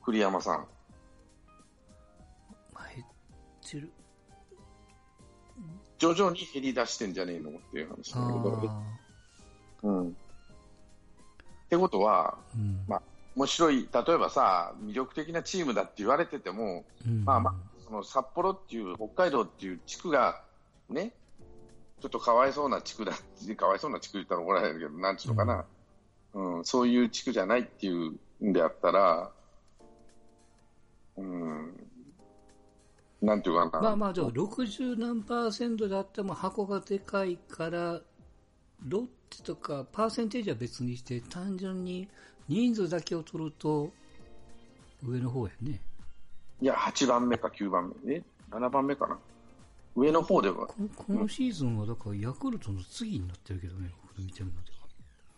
[0.04, 0.68] 栗山さん。
[2.74, 3.08] まあ、減っ
[3.70, 3.92] てる。
[5.98, 8.72] 徐々に減り出してんじゃねえのっていう話なんだけど。
[8.72, 8.84] あ
[9.84, 10.10] うん。
[10.10, 10.12] っ
[11.70, 12.38] てことは、あ。
[12.56, 12.84] うん。
[12.88, 13.02] まあ
[13.36, 17.26] 面白い、例えばさ、魅力的なチームだって言われてても、うん。
[17.26, 17.54] まあまあ、
[17.86, 20.42] その札幌っていう、北海道っていう地区が、
[20.90, 21.12] ね、
[22.02, 23.14] ちょっとかわいそうな地区だ、
[23.58, 25.66] かわいそうな地区言ったら怒られるけど、なんちゅうのかな、
[26.34, 29.32] うん、そういう地区じゃないっていうんであったら、
[31.18, 31.85] うん、
[33.26, 33.82] なんていうかな。
[33.82, 38.00] まあまあ、じゃあ、60何パーセントであっても箱がでかいから、
[38.88, 42.08] ロッテとかパーセンテージは別にして、単純に
[42.48, 43.92] 人数だけを取ると、
[45.04, 45.82] 上の方やね。
[46.62, 48.16] いや、8番目か9番目。
[48.16, 49.18] え ?7 番目かな。
[49.96, 50.68] 上の方では。
[50.68, 54.76] ここのシーズンは、だからヤクルトの次になってるけどね、僕見てるのでは。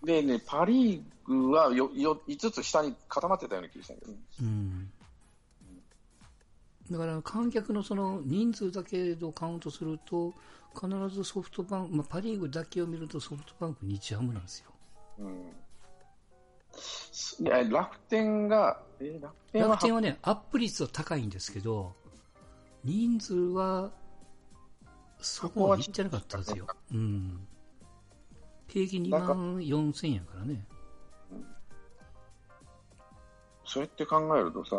[0.04, 4.20] でね、パ・リーグはよよ5つ下に固まってたような気がしたんだけどね。
[4.42, 4.92] うん。
[6.92, 10.34] だから観客のその人数だけをカウントすると、
[10.74, 14.72] 必ずソフトバンク、まあ、パ・リーグだけを見るとソフトバンク、日ハムなんですよ。
[15.20, 15.52] うん
[17.40, 21.96] いや楽天が、え楽天は楽天はね、アップ率は高いんですけど、
[22.84, 23.92] 人数は、
[25.20, 26.68] そこまでいってなかったんですよ。
[26.94, 27.48] うん。
[28.68, 30.66] 平均2万4千やからね。
[33.68, 34.78] そうやって考えるとさ、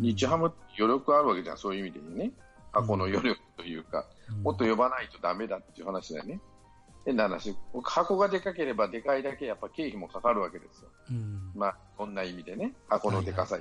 [0.00, 2.32] 日ハム余力あるわけじゃん、そういう意味でね。
[2.72, 6.40] 箱の余力というか、うんもっと呼ばないとダメだっていう話だよね。
[7.04, 10.88] 変な話、箱がでかければでかいだけやっぱ経費もかかるわけですよ。
[11.10, 11.52] うん。
[11.54, 13.58] まあ、こんな意味でね、箱のでかさ、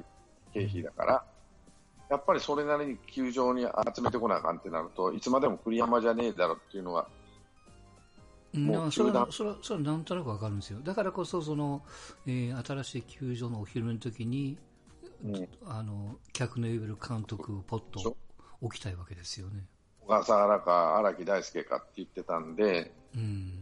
[0.54, 1.26] 経費だから、
[2.10, 7.23] やっぱりそれなりに球場に集めてこなあかんってなると、いつまでも栗山じゃねえだろっていうのは、うん
[8.54, 10.80] もうそれはそれはそれはなんとなくわかるんですよ。
[10.84, 11.82] だからこそ、その、
[12.28, 14.58] えー新しい球場のお披露目の時に、
[15.26, 18.18] うんあの、客の呼べる監督をポッそと
[18.62, 19.66] 置きたいわけですよね。
[20.02, 23.54] 小笠原か荒木大輔かって言ってたんで、うん。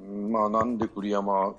[0.00, 1.54] うんまあ、なんで栗山、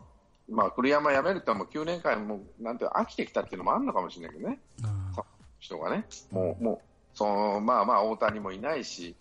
[0.49, 5.23] まあ、栗山辞めるってもう9年間もうなんて飽きてきたっていうのもあるのかもしれないけどね、あ
[5.59, 9.15] 人がね、もう、もうそのまあまあ、大谷もいないし、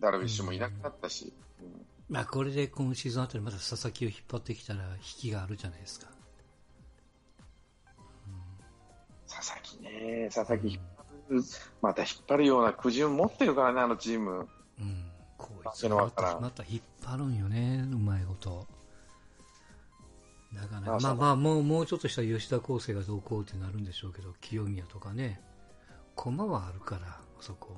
[0.00, 1.32] ダルビッシュもいなくなったし、
[1.62, 6.06] うんまあ、これで今シーズンあたりまた佐々木を引っ張ってきたら引きがあるじゃないですか。
[9.26, 10.82] 佐々木ね、佐々木引っ
[11.28, 11.42] 張る、
[11.82, 14.48] また引っ張るような苦渋持ってるからね、あのチーム。
[14.78, 15.10] うん。
[15.36, 18.68] こいつまたまた引っ張るんよね、うまいこと。
[20.52, 25.42] なかなか、まあまあまあ、もう、もうちょっとしたら吉田康生がどうこうってなるんでしょうけど、清宮とかね、
[26.14, 27.76] 駒はあるから、そこ。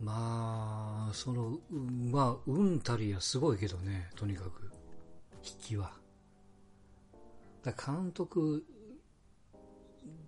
[0.00, 4.70] まあ、その、うまあ、うんたりはすごいけどね、とにかく、
[5.42, 5.92] 引きは。
[7.64, 8.64] だ監督、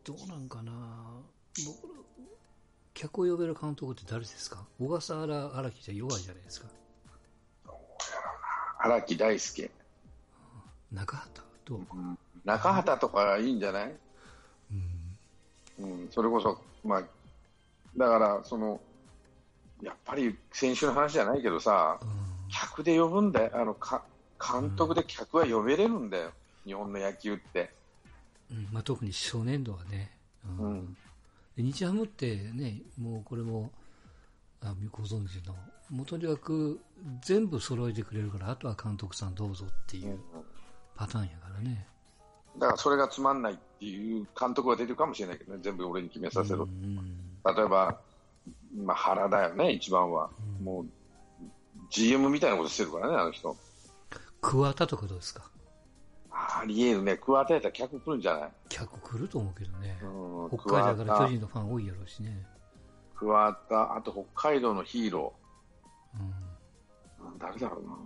[0.05, 0.73] どうなんかな。
[1.65, 2.01] 僕ら、
[2.95, 4.67] 客を呼べる監督って誰ですか？
[4.81, 6.69] 小笠原荒木じゃ弱いじゃないですか。
[8.81, 9.71] 荒木大輔、
[10.93, 11.47] 中畑？
[11.65, 11.81] どう、
[12.45, 13.95] 中畑とかいいんじゃない、
[15.81, 17.05] うん、うん、それこそ、まあ、
[17.97, 18.81] だから、その、
[19.83, 22.09] やっぱり先週の話じゃないけどさ、うん。
[22.51, 24.03] 客で呼ぶんだよ、あのか
[24.41, 26.33] 監督で客は呼べれるんだよ、
[26.65, 27.73] 日本の野球って。
[28.51, 28.69] うん。
[28.73, 30.11] まあ、特に初年度はね、
[30.59, 30.71] うん。
[30.71, 30.97] うん。
[31.57, 33.71] で日ハムってね、もうこれも
[34.63, 35.55] あご存知の、
[35.91, 36.81] もうとにかく
[37.23, 40.19] 全部揃えてくれるから、あとは監督さんどうぞっていう
[40.95, 41.87] パターンやからね。
[42.59, 46.97] だからそれがつまんないっていう監督が出てるかもしれないけどね、全部俺に決めさせろ、うん。
[46.97, 47.99] 例えば、
[48.77, 50.65] まあ、原だよね、一番は、うん。
[50.65, 50.87] もう
[51.91, 53.57] GM みたいなことしてるからね、あの人、
[54.41, 55.51] 桑田とかどうですか？
[56.33, 62.47] ありえるね、桑田やったら客来るんじゃない、客来ると思うけどね、うん、北海道だから巨人のファン多いやろうしね。
[63.17, 65.35] 桑田、あと北海道のヒーロ
[66.15, 66.23] う
[67.25, 67.33] ん。
[67.37, 67.97] ー、誰だろうな、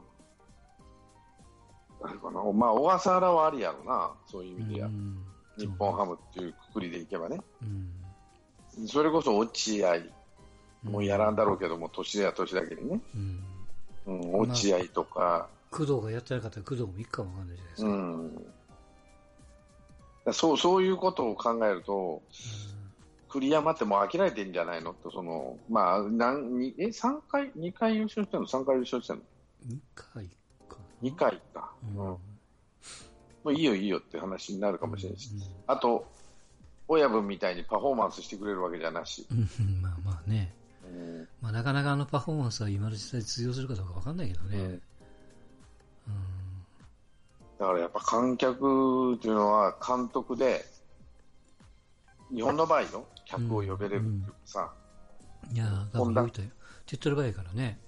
[2.02, 5.24] 誰かな、まあ、小笠原はありやろうな、そういう意味では、うん。
[5.56, 7.64] 日本ハムっていうくくりでいけばね、う
[8.82, 8.88] ん。
[8.88, 9.94] それこそ落合、
[10.84, 13.44] もうやらんだろうけども、年や年だけにね、うん。
[14.06, 17.94] うん、落合とか、工藤がやってなかったら工藤もいいかもわかんないじゃないですうか。
[17.96, 18.44] ん、
[20.26, 22.22] だそうそういうことを考えると、
[23.28, 24.94] 栗山ってもう飽きられてんじゃないの？
[24.94, 29.22] と、そのまあ、なんにえ3回、2回優勝してんの、3回優勝してんの、
[29.68, 30.26] 2回
[30.68, 32.02] か2回か、な。
[32.02, 32.06] うん。
[32.06, 32.18] も
[33.46, 36.06] ういいよ、いいよって話になるかもしれないし、うんあと、
[36.86, 40.54] 親分みたいにパフォーマンスしてくれるわけじゃなし、うんうんまあまあね。
[41.44, 44.58] うんまあ、なかなかあのパフォーマンスは今の時代通用するかどうかわかんないけどね。
[44.58, 44.80] うんうん
[47.58, 50.64] だからやっぱ観客っていうのは監督で、
[52.34, 54.72] 日本の場合の客を呼べれるっていうかさ、
[55.52, 56.48] いやー、多分言うたよ。
[56.84, 57.78] 手っ取り早いからね。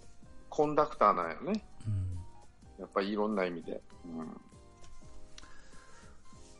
[0.48, 2.80] コンダクターなんよね、うん。
[2.80, 3.82] やっぱりいろんな意味で。
[4.04, 4.40] うん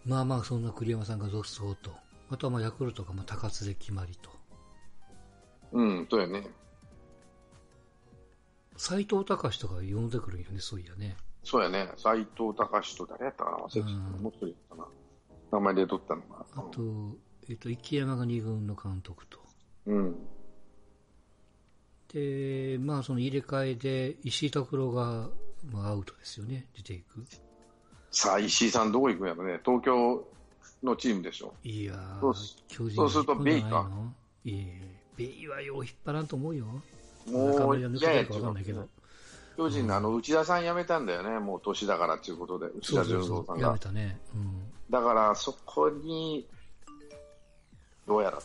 [0.05, 1.93] まあまあ、そんな栗山さんが続走と。
[2.31, 4.31] あとはまあヤクルトがまあ高津で決まりと。
[5.73, 6.47] うん、そうよね。
[8.77, 11.17] 斎藤隆とか呼んでくるんよね、そういやね。
[11.45, 11.89] そうやね。
[11.97, 13.87] 斎藤隆と誰やったかな忘れてた。
[13.87, 14.87] うんもう一人やったな。
[15.53, 16.47] 名前で取ったのが。
[16.57, 17.17] あと、
[17.49, 19.39] えっ、と、池山が2軍の監督と。
[19.87, 20.17] うん。
[22.13, 25.29] で、まあその入れ替えで石井拓郎が
[25.71, 27.25] まあアウトですよね、出ていく。
[28.11, 29.61] さあ、石井さんどこ行くんやろね。
[29.65, 30.27] 東京
[30.83, 31.55] のチームでしょ。
[31.63, 34.13] いやーそうす、巨人そうするとベイかの
[34.45, 36.67] いえ、ベイはよう引っ張らんと思うよ。
[37.31, 38.89] もういやいけど。
[39.57, 41.39] 巨人のあの内田さん辞めたんだよね。
[41.39, 42.67] もう年だからっていうことで。
[42.67, 43.79] 内田純三さんがめ。
[43.79, 44.19] たね。
[44.35, 44.63] うん。
[44.91, 46.47] だから、そこに、
[48.07, 48.39] どうやら。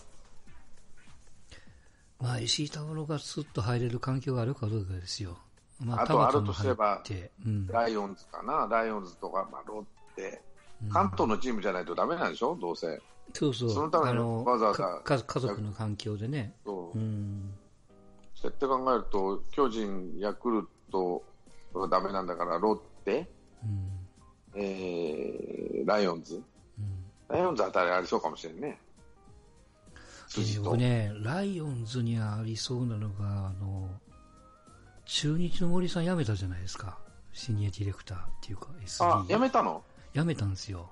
[2.21, 5.37] まあ石井拓郎がスッと入れる環境があるかどうかですよ。
[5.83, 7.01] まあ、あとあるとすれば
[7.45, 10.41] うんライオンズかな、ライオンズとか、まあ、ロッテ、
[10.83, 12.99] うん関東のチームじゃないとダメなんでしょ、どうせ。
[13.33, 13.69] そうそう。
[13.69, 16.53] そのためにわざわざ家族の環境でね。
[16.65, 17.50] そううん。
[18.41, 21.23] そうやって考えると、巨人、ヤクルト
[21.73, 22.75] はダメなんだから、ロッ
[23.05, 23.29] テ、
[23.63, 24.61] うん。
[24.61, 26.43] えー、ライオンズ、うん
[27.29, 28.77] ライオンズあたりありそうかもしれんね。
[30.27, 30.63] 筋と。
[30.63, 33.89] 僕ね、ライオンズにありそうなのが、あの、
[35.05, 36.97] 中日の森さん辞めたじゃないですか。
[37.31, 39.05] シニアディレクターっていうか、SD。
[39.05, 39.83] あ、やめたの？
[40.13, 40.89] 辞めたんですよ。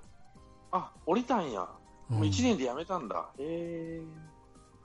[0.72, 1.68] あ、降りたんや。
[2.10, 3.30] うんもう1年でやめたんだ。
[3.38, 4.02] へ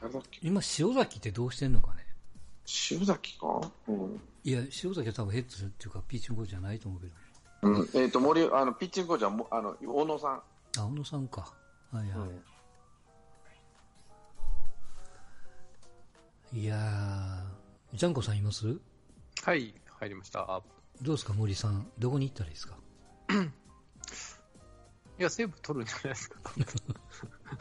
[0.00, 0.38] 誰だっけ？
[0.42, 2.06] 今塩崎ってどうしてんのかね？
[2.92, 3.60] 塩崎か？
[3.88, 4.20] うん。
[4.44, 7.12] いや塩崎は多分ヘッドっていうかピッチングコーチじゃないと思うけど
[7.62, 10.42] うん、えっ、と、森、あの、ピッチングコーチはも、あの、大野さん。
[10.82, 11.52] あ小野さんか。
[11.92, 12.28] はいはい、
[16.52, 16.60] うん。
[16.60, 18.78] いやージャンコさんいます？
[19.44, 20.40] はい、入りました。
[20.40, 20.62] あ
[21.02, 21.86] どうですか森さん。
[21.98, 22.76] どこに行ったらいいですか？
[25.18, 26.38] いや、セーブ取るんじゃないですか。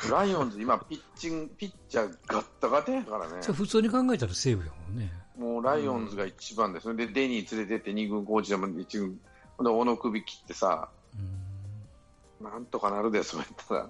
[0.15, 3.41] ライオンズ、今、ピッチング、ピッチャーガッタガタやからね。
[3.41, 5.11] 普通に考えたら西武やもんね。
[5.35, 6.83] もうライオンズが一番です。
[6.83, 9.19] それで、デニー連れてって2軍コーチでも1軍、
[9.57, 10.96] ほんで、小野首切ってさ、うん
[12.41, 13.89] なんとかなるで、そうやったら。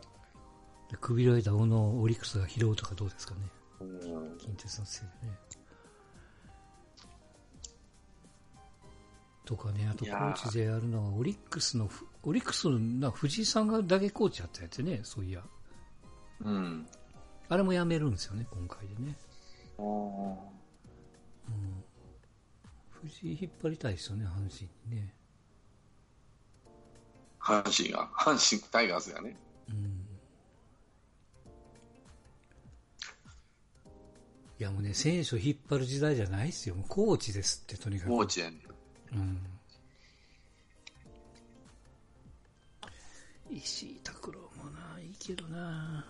[0.89, 3.41] で首られた小野オリックスが拾うとかどうですかね
[3.81, 5.37] うん近鉄のせいでね。
[9.45, 15.41] とかね、あとコーーチでやるのは、オリックスのふ、オリックスのな藤井さんがだけコーチやったやつね、そういや。
[16.43, 16.85] うん。
[17.47, 19.15] あれもやめるんですよね、今回でね。
[19.77, 20.57] おー
[23.03, 25.13] 藤井引っ張りたいですよね、阪神にね。
[27.47, 29.37] 阪神が、 阪神タイガースがね。
[29.69, 30.05] うん。
[34.59, 36.75] いやもうね、選手を引っ張る時代じゃないですよ。
[36.89, 38.09] コーチですって、とにかく。
[38.09, 38.59] コーチやね。
[39.13, 39.47] うん。
[43.49, 46.05] 石井拓郎もな、いいけどな。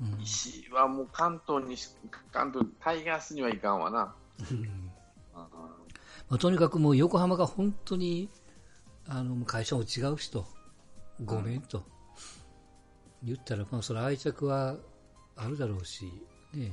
[0.00, 0.22] うん。
[0.22, 1.90] 石井はもう関東にし、
[2.32, 4.14] 関東、タイガースにはいかんわな。
[4.50, 4.88] うん
[6.28, 8.28] まあ、とにかくもう横浜が本当に
[9.08, 10.46] あの会社も違う人、
[11.24, 11.84] ごめんと、
[13.22, 14.76] 言ったら、まあ、それ愛着は
[15.36, 16.04] あるだろうし、
[16.54, 16.72] ね、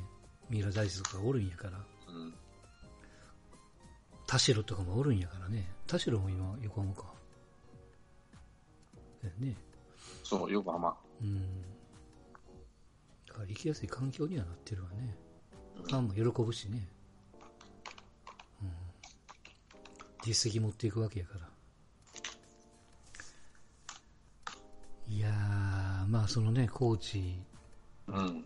[0.50, 2.34] 三浦大知とかおるんやから、うん。
[4.28, 7.14] 田代とかもおるんやからね、田代も今、横浜か。
[9.24, 9.56] だよね。
[10.24, 10.96] そう、横浜。
[11.22, 11.62] うん。
[13.28, 15.16] だから行きやすい環境にはなってるわね。
[15.84, 16.88] ファンも喜ぶしね。
[18.62, 18.72] うん。
[20.24, 21.55] 実績持っていくわけやから。
[25.08, 25.30] いや
[26.08, 27.40] まあそのね、コーチ、
[28.08, 28.46] うん、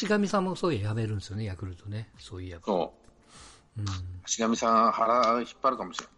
[0.00, 2.62] 橋上さんもそういややめるんですよね、ヤクルトね、そういえば。
[2.64, 2.94] そ
[3.76, 3.80] う。
[3.80, 3.86] うん、
[4.36, 6.08] 橋上さん、腹引っ張るかもしれん。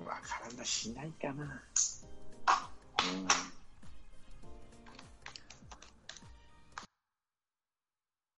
[0.00, 0.06] うん。
[0.06, 1.44] わからんな、しないかな。
[1.44, 1.50] うん